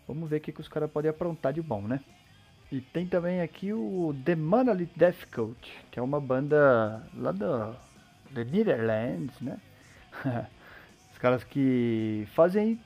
[0.08, 2.00] Vamos ver o que, que os caras podem aprontar de bom, né?
[2.72, 7.76] E tem também aqui o The Monolith Death Cult, que é uma banda lá do,
[8.32, 9.60] do Netherlands, né?
[11.12, 12.80] Os caras que fazem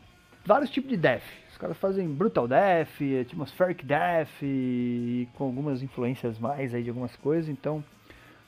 [0.43, 1.21] vários tipos de death.
[1.51, 2.89] Os caras fazem brutal death,
[3.21, 7.83] atmospheric death e com algumas influências mais aí de algumas coisas, então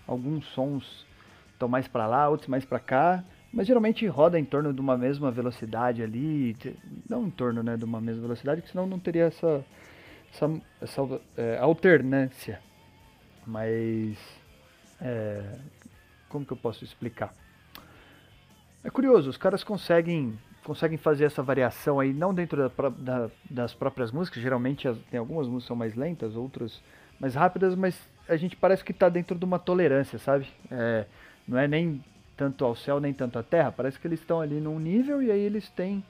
[0.07, 1.05] alguns sons
[1.61, 4.97] estão mais para lá, outros mais para cá, mas geralmente roda em torno de uma
[4.97, 6.57] mesma velocidade ali,
[7.07, 9.63] não em torno, né, de uma mesma velocidade, porque senão não teria essa
[10.33, 10.49] essa,
[10.81, 11.01] essa
[11.37, 12.59] é, alternância.
[13.45, 14.17] Mas.
[15.01, 15.57] É,
[16.29, 17.33] como que eu posso explicar?
[18.83, 23.73] É curioso, os caras conseguem conseguem fazer essa variação aí, não dentro da, da, das
[23.73, 26.81] próprias músicas, geralmente as, tem algumas músicas são mais lentas, outras
[27.19, 30.47] mais rápidas, mas a gente parece que está dentro de uma tolerância, sabe?
[30.69, 31.05] É,
[31.51, 32.01] não é nem
[32.37, 35.29] tanto ao céu, nem tanto à terra, parece que eles estão ali num nível e
[35.29, 36.01] aí eles têm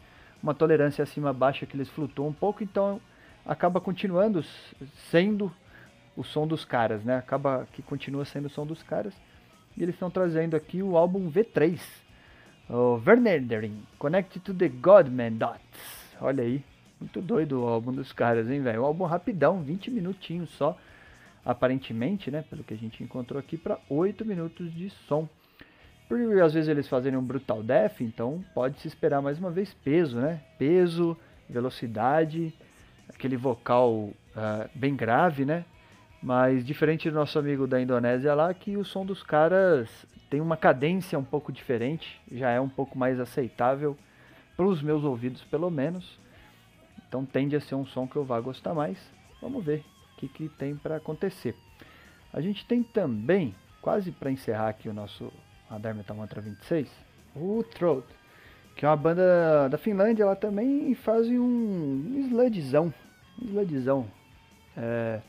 [0.42, 3.02] uma tolerância acima baixa que eles flutuam um pouco, então
[3.44, 4.44] acaba continuando
[5.10, 5.52] sendo
[6.16, 7.18] o som dos caras, né?
[7.18, 9.16] Acaba que continua sendo o som dos caras.
[9.76, 11.80] E eles estão trazendo aqui o álbum V3,
[12.70, 16.16] o Vernerdering, Connect to the Godman Dots.
[16.22, 16.64] Olha aí,
[17.00, 18.84] muito doido o álbum dos caras, hein, velho?
[18.84, 20.78] Um álbum rapidão, 20 minutinhos só,
[21.46, 22.44] aparentemente, né?
[22.50, 25.28] Pelo que a gente encontrou aqui, para 8 minutos de som.
[26.08, 29.74] Porque às vezes eles fazem um Brutal Death, então pode se esperar mais uma vez
[29.74, 30.42] peso, né?
[30.58, 31.18] Peso,
[31.50, 32.54] velocidade
[33.14, 35.66] aquele vocal uh, bem grave, né?
[36.22, 39.90] Mas diferente do nosso amigo da Indonésia lá, que o som dos caras
[40.30, 43.98] tem uma cadência um pouco diferente, já é um pouco mais aceitável
[44.56, 46.20] para os meus ouvidos, pelo menos.
[47.08, 48.98] Então tende a ser um som que eu vá gostar mais.
[49.42, 49.84] Vamos ver
[50.28, 51.56] que, que tem para acontecer.
[52.34, 55.32] A gente tem também, quase para encerrar aqui o nosso
[55.70, 56.90] Radar Metal Mantra 26,
[57.36, 58.06] o Throat
[58.76, 62.94] que é uma banda da Finlândia, ela também faz um sludzão,
[63.42, 64.08] um sludzão,
[64.76, 65.20] é,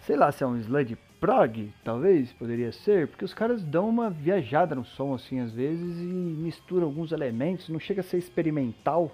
[0.00, 4.10] sei lá se é um sludge prog, talvez, poderia ser, porque os caras dão uma
[4.10, 9.10] viajada no som, assim, às vezes, e misturam alguns elementos, não chega a ser experimental,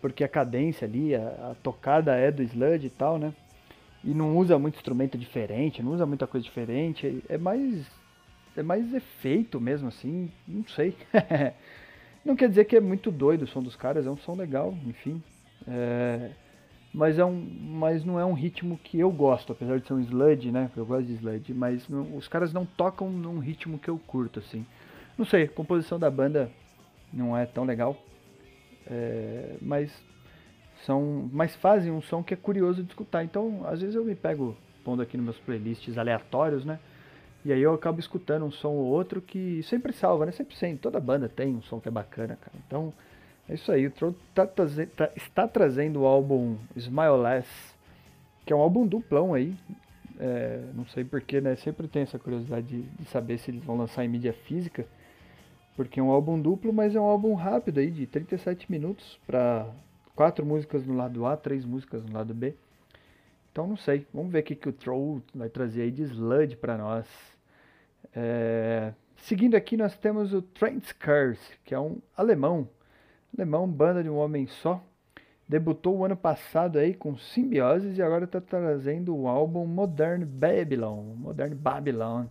[0.00, 3.34] porque a cadência ali, a, a tocada é do sludge e tal, né,
[4.04, 7.86] e não usa muito instrumento diferente, não usa muita coisa diferente, é mais,
[8.56, 10.94] é mais efeito mesmo, assim, não sei,
[12.24, 14.74] Não quer dizer que é muito doido o som dos caras, é um som legal,
[14.86, 15.22] enfim.
[15.68, 16.30] É,
[16.92, 20.00] mas, é um, mas não é um ritmo que eu gosto, apesar de ser um
[20.00, 20.70] sludge, né?
[20.74, 24.38] Eu gosto de sludge, mas não, os caras não tocam num ritmo que eu curto,
[24.38, 24.64] assim.
[25.18, 26.50] Não sei, a composição da banda
[27.12, 27.94] não é tão legal,
[28.86, 29.92] é, mas
[30.84, 33.24] são, mas fazem um som que é curioso de escutar.
[33.24, 36.78] Então, às vezes eu me pego pondo aqui nos meus playlists aleatórios, né?
[37.44, 40.32] E aí eu acabo escutando um som ou outro que sempre salva, né?
[40.32, 40.78] Sempre sempre.
[40.78, 42.56] Toda banda tem um som que é bacana, cara.
[42.66, 42.92] Então,
[43.48, 43.86] é isso aí.
[43.86, 47.48] O Tron tá, tá, está trazendo o álbum Smile Less,
[48.46, 49.54] que é um álbum duplão aí.
[50.18, 51.56] É, não sei porquê, né?
[51.56, 54.86] Sempre tem essa curiosidade de, de, saber se eles vão lançar em mídia física.
[55.76, 59.66] porque é um álbum duplo, mas é um álbum rápido aí, de 37 minutos, para
[60.14, 62.54] quatro músicas no lado A, três músicas no lado B.
[63.52, 66.56] Então não sei, vamos ver o que, que o Troll vai trazer aí de Sludge
[66.56, 67.06] para nós.
[68.14, 68.92] É...
[69.16, 72.68] Seguindo aqui nós temos o Trent Curse, que é um alemão,
[73.36, 74.82] alemão, banda de um homem só.
[75.46, 81.02] Debutou o ano passado aí com Simbioses e agora está trazendo o álbum Modern Babylon,
[81.16, 82.26] Modern Babylon,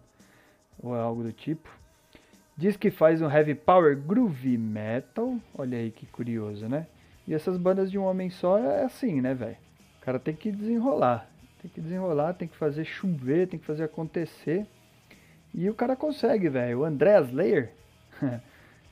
[0.82, 1.70] ou algo do tipo.
[2.58, 5.38] Diz que faz um heavy power groovy metal.
[5.58, 6.88] Olha aí que curioso, né?
[7.28, 9.58] E essas bandas de um homem só é assim, né, velho?
[10.02, 11.30] O cara tem que desenrolar.
[11.62, 14.66] Tem que desenrolar, tem que fazer chover, tem que fazer acontecer.
[15.54, 16.80] E o cara consegue, velho.
[16.80, 17.72] O Andreas Slayer.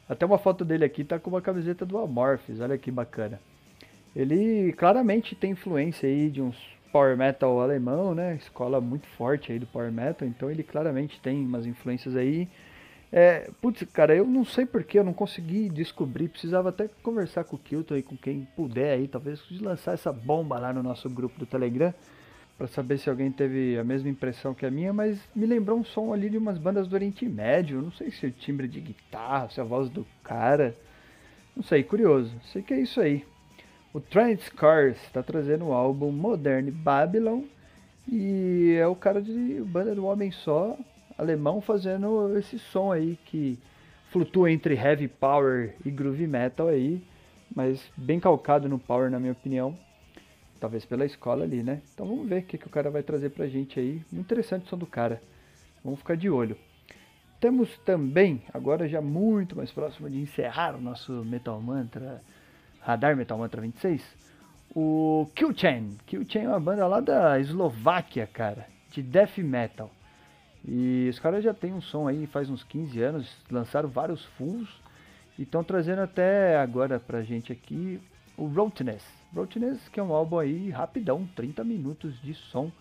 [0.07, 2.59] Até uma foto dele aqui tá com uma camiseta do Amorphis.
[2.59, 3.39] Olha que bacana.
[4.15, 6.57] Ele claramente tem influência aí de uns
[6.91, 8.35] power metal alemão, né?
[8.35, 10.27] Escola muito forte aí do power metal.
[10.27, 12.47] Então ele claramente tem umas influências aí
[13.11, 16.29] é, putz, cara, eu não sei porquê, eu não consegui descobrir.
[16.29, 20.57] Precisava até conversar com o Kilton e com quem puder aí, talvez lançar essa bomba
[20.57, 21.93] lá no nosso grupo do Telegram.
[22.57, 25.83] para saber se alguém teve a mesma impressão que a minha, mas me lembrou um
[25.83, 27.81] som ali de umas bandas do Oriente Médio.
[27.81, 30.75] Não sei se é o timbre de guitarra, se é a voz do cara.
[31.55, 32.33] Não sei, curioso.
[32.53, 33.25] Sei que é isso aí.
[33.93, 37.43] O Trent Cars está trazendo o álbum Modern Babylon.
[38.07, 40.77] E é o cara de banda do Homem Só,
[41.21, 43.59] alemão fazendo esse som aí que
[44.09, 47.01] flutua entre heavy power e groove metal aí,
[47.55, 49.77] mas bem calcado no power na minha opinião.
[50.59, 51.81] Talvez pela escola ali, né?
[51.93, 54.01] Então vamos ver o que, que o cara vai trazer pra gente aí.
[54.11, 55.21] Interessante o som do cara.
[55.83, 56.57] Vamos ficar de olho.
[57.39, 62.21] Temos também, agora já muito mais próximo de encerrar o nosso Metal Mantra,
[62.79, 64.03] Radar Metal Mantra 26,
[64.75, 65.97] o Killchain.
[66.05, 69.89] Killchain é uma banda lá da Eslováquia, cara, de death metal.
[70.67, 74.69] E os caras já tem um som aí faz uns 15 anos, lançaram vários fulls
[75.37, 77.99] e estão trazendo até agora pra gente aqui
[78.37, 79.03] o Rottenness.
[79.33, 82.71] Rottenness que é um álbum aí rapidão, 30 minutos de som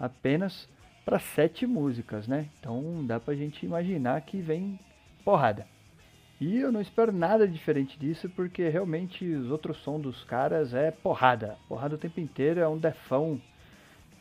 [0.00, 0.68] apenas
[1.04, 2.48] para sete músicas, né?
[2.58, 4.78] Então dá pra gente imaginar que vem
[5.24, 5.66] porrada.
[6.40, 10.90] E eu não espero nada diferente disso, porque realmente os outros sons dos caras é
[10.90, 11.56] porrada.
[11.68, 13.40] Porrada o tempo inteiro, é um defão.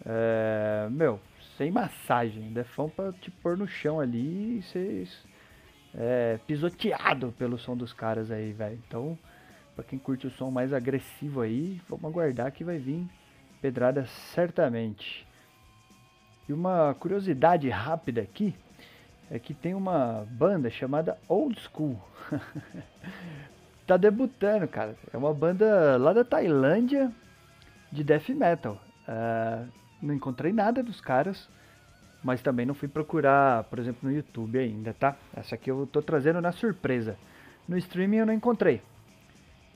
[0.04, 1.20] É, meu,
[1.58, 2.54] sem massagem.
[2.54, 5.08] Defão pra te pôr no chão ali e ser
[5.96, 8.80] é, pisoteado pelo som dos caras aí, velho.
[8.88, 9.18] Então,
[9.76, 13.06] pra quem curte o som mais agressivo aí, vamos aguardar que vai vir
[13.62, 15.28] pedrada certamente.
[16.48, 18.56] E uma curiosidade rápida aqui
[19.30, 22.00] é que tem uma banda chamada Old School.
[23.86, 24.96] tá debutando, cara.
[25.12, 27.12] É uma banda lá da Tailândia
[27.92, 28.82] de death metal.
[29.08, 29.68] Uh,
[30.02, 31.50] não encontrei nada dos caras,
[32.24, 35.16] mas também não fui procurar, por exemplo, no YouTube ainda, tá?
[35.36, 37.18] Essa aqui eu tô trazendo na surpresa.
[37.68, 38.82] No streaming eu não encontrei.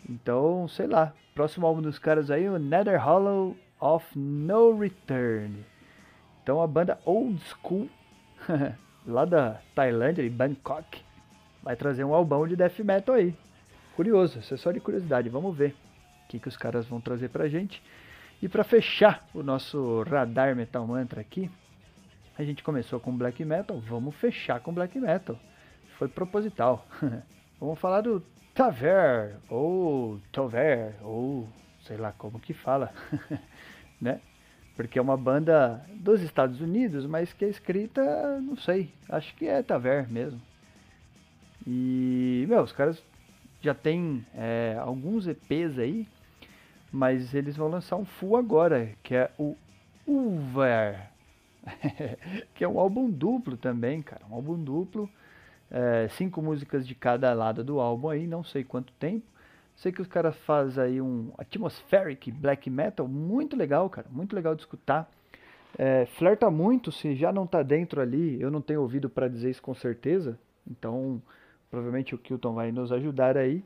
[0.09, 1.13] Então, sei lá.
[1.33, 5.65] Próximo álbum dos caras aí, o Nether Hollow of No Return.
[6.43, 7.89] Então a banda Old School,
[9.07, 11.01] lá da Tailândia, de Bangkok,
[11.63, 13.33] vai trazer um álbum de death metal aí.
[13.95, 15.29] Curioso, isso é só de curiosidade.
[15.29, 15.75] Vamos ver
[16.25, 17.81] o que, que os caras vão trazer pra gente.
[18.41, 21.47] E para fechar o nosso radar Metal Mantra aqui,
[22.35, 25.37] a gente começou com black metal, vamos fechar com black metal.
[25.99, 26.87] Foi proposital.
[27.61, 28.19] vamos falar do
[28.55, 31.47] Taver, ou Tover, ou
[31.83, 32.91] sei lá como que fala,
[34.01, 34.19] né?
[34.75, 39.47] Porque é uma banda dos Estados Unidos, mas que é escrita, não sei, acho que
[39.47, 40.41] é Taver mesmo.
[41.67, 43.03] E, meu, os caras
[43.61, 46.07] já tem é, alguns EPs aí
[46.91, 49.55] mas eles vão lançar um full agora, que é o
[50.05, 51.09] Uver.
[52.53, 54.23] que é um álbum duplo também, cara.
[54.29, 55.09] Um álbum duplo.
[55.69, 59.25] É, cinco músicas de cada lado do álbum aí, não sei quanto tempo.
[59.75, 64.07] Sei que os caras fazem aí um atmospheric black metal muito legal, cara.
[64.11, 65.09] Muito legal de escutar.
[65.77, 69.49] É, flerta muito, se já não tá dentro ali, eu não tenho ouvido para dizer
[69.49, 70.37] isso com certeza.
[70.69, 71.21] Então,
[71.69, 73.63] provavelmente o Kilton vai nos ajudar aí.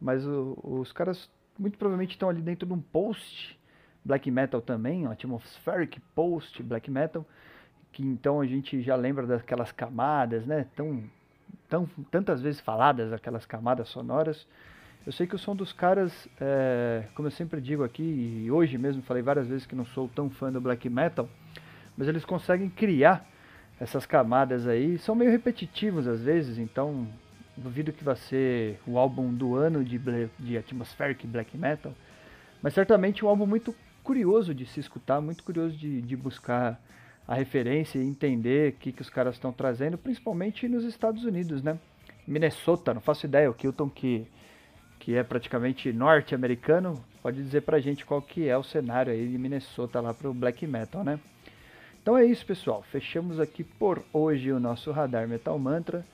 [0.00, 3.58] Mas o, os caras muito provavelmente estão ali dentro de um post
[4.04, 7.24] black metal também, um atmospheric post black metal,
[7.92, 11.04] que então a gente já lembra daquelas camadas, né, tão,
[11.68, 14.46] tão tantas vezes faladas, aquelas camadas sonoras.
[15.06, 18.78] Eu sei que o som dos caras, é, como eu sempre digo aqui, e hoje
[18.78, 21.28] mesmo falei várias vezes que não sou tão fã do black metal,
[21.96, 23.26] mas eles conseguem criar
[23.78, 27.08] essas camadas aí, são meio repetitivos às vezes, então
[27.56, 29.98] Duvido que vai ser o álbum do ano de,
[30.38, 31.92] de atmospheric black metal,
[32.60, 36.80] mas certamente um álbum muito curioso de se escutar, muito curioso de, de buscar
[37.26, 41.62] a referência e entender o que, que os caras estão trazendo, principalmente nos Estados Unidos,
[41.62, 41.78] né?
[42.26, 44.26] Minnesota, não faço ideia, o Kilton que,
[44.98, 49.38] que é praticamente norte-americano, pode dizer pra gente qual que é o cenário aí de
[49.38, 51.18] Minnesota lá pro black metal, né?
[52.02, 52.82] Então é isso, pessoal.
[52.82, 56.04] Fechamos aqui por hoje o nosso Radar Metal Mantra.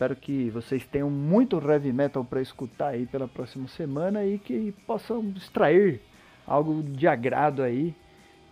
[0.00, 4.72] Espero que vocês tenham muito heavy metal para escutar aí pela próxima semana e que
[4.86, 6.00] possam extrair
[6.46, 7.94] algo de agrado aí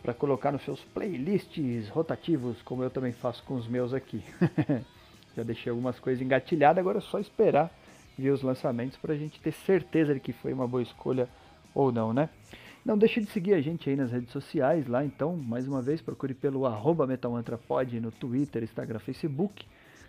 [0.02, 4.22] para colocar nos seus playlists rotativos, como eu também faço com os meus aqui.
[5.34, 7.72] Já deixei algumas coisas engatilhadas, agora é só esperar
[8.18, 11.30] ver os lançamentos para a gente ter certeza de que foi uma boa escolha
[11.74, 12.28] ou não, né?
[12.84, 16.02] Não deixe de seguir a gente aí nas redes sociais lá, então, mais uma vez,
[16.02, 19.64] procure pelo arroba no Twitter, Instagram, Facebook.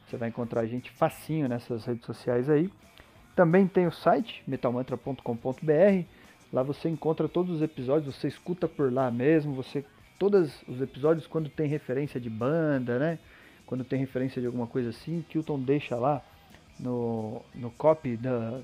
[0.09, 2.69] Você vai encontrar a gente facinho nessas redes sociais aí.
[3.35, 6.03] Também tem o site metalmantra.com.br.
[6.51, 9.85] Lá você encontra todos os episódios, você escuta por lá mesmo, você
[10.17, 13.19] todos os episódios quando tem referência de banda, né?
[13.67, 16.23] Quando tem referência de alguma coisa assim, Kilton deixa lá
[16.79, 18.61] no, no copy da,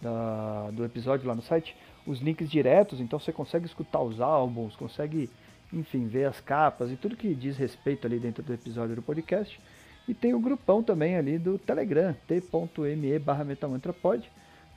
[0.00, 1.76] da, do episódio lá no site
[2.06, 5.28] os links diretos, então você consegue escutar os álbuns, consegue,
[5.72, 9.60] enfim, ver as capas e tudo que diz respeito ali dentro do episódio do podcast.
[10.08, 13.44] E tem o grupão também ali do Telegram, t.me barra.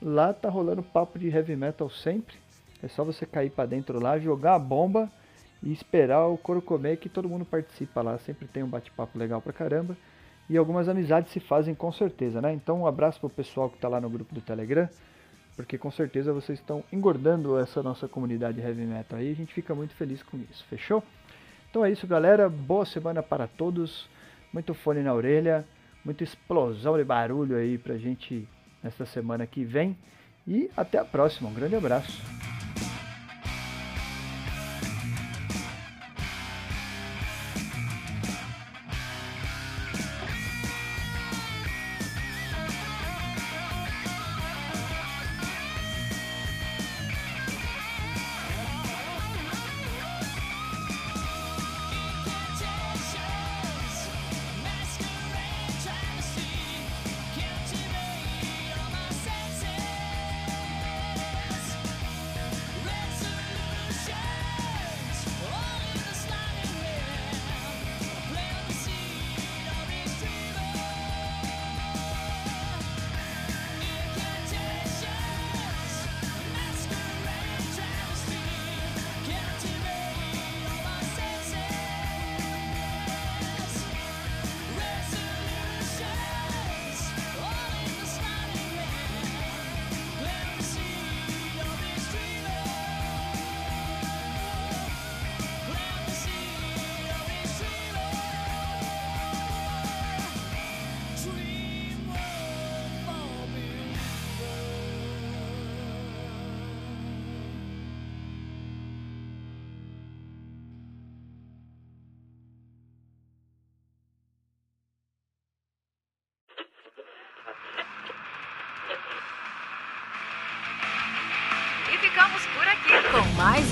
[0.02, 2.34] Lá tá rolando papo de heavy metal sempre.
[2.82, 5.10] É só você cair para dentro lá, jogar a bomba
[5.62, 8.18] e esperar o couro comer que todo mundo participa lá.
[8.18, 9.96] Sempre tem um bate-papo legal pra caramba.
[10.48, 12.52] E algumas amizades se fazem com certeza, né?
[12.52, 14.88] Então um abraço pro pessoal que tá lá no grupo do Telegram,
[15.54, 19.30] porque com certeza vocês estão engordando essa nossa comunidade heavy metal aí.
[19.30, 21.04] A gente fica muito feliz com isso, fechou?
[21.70, 22.48] Então é isso, galera.
[22.48, 24.08] Boa semana para todos
[24.52, 25.64] muito fone na orelha,
[26.04, 28.48] muita explosão de barulho aí pra gente
[28.82, 29.96] nesta semana que vem.
[30.46, 31.48] E até a próxima.
[31.48, 32.20] Um grande abraço.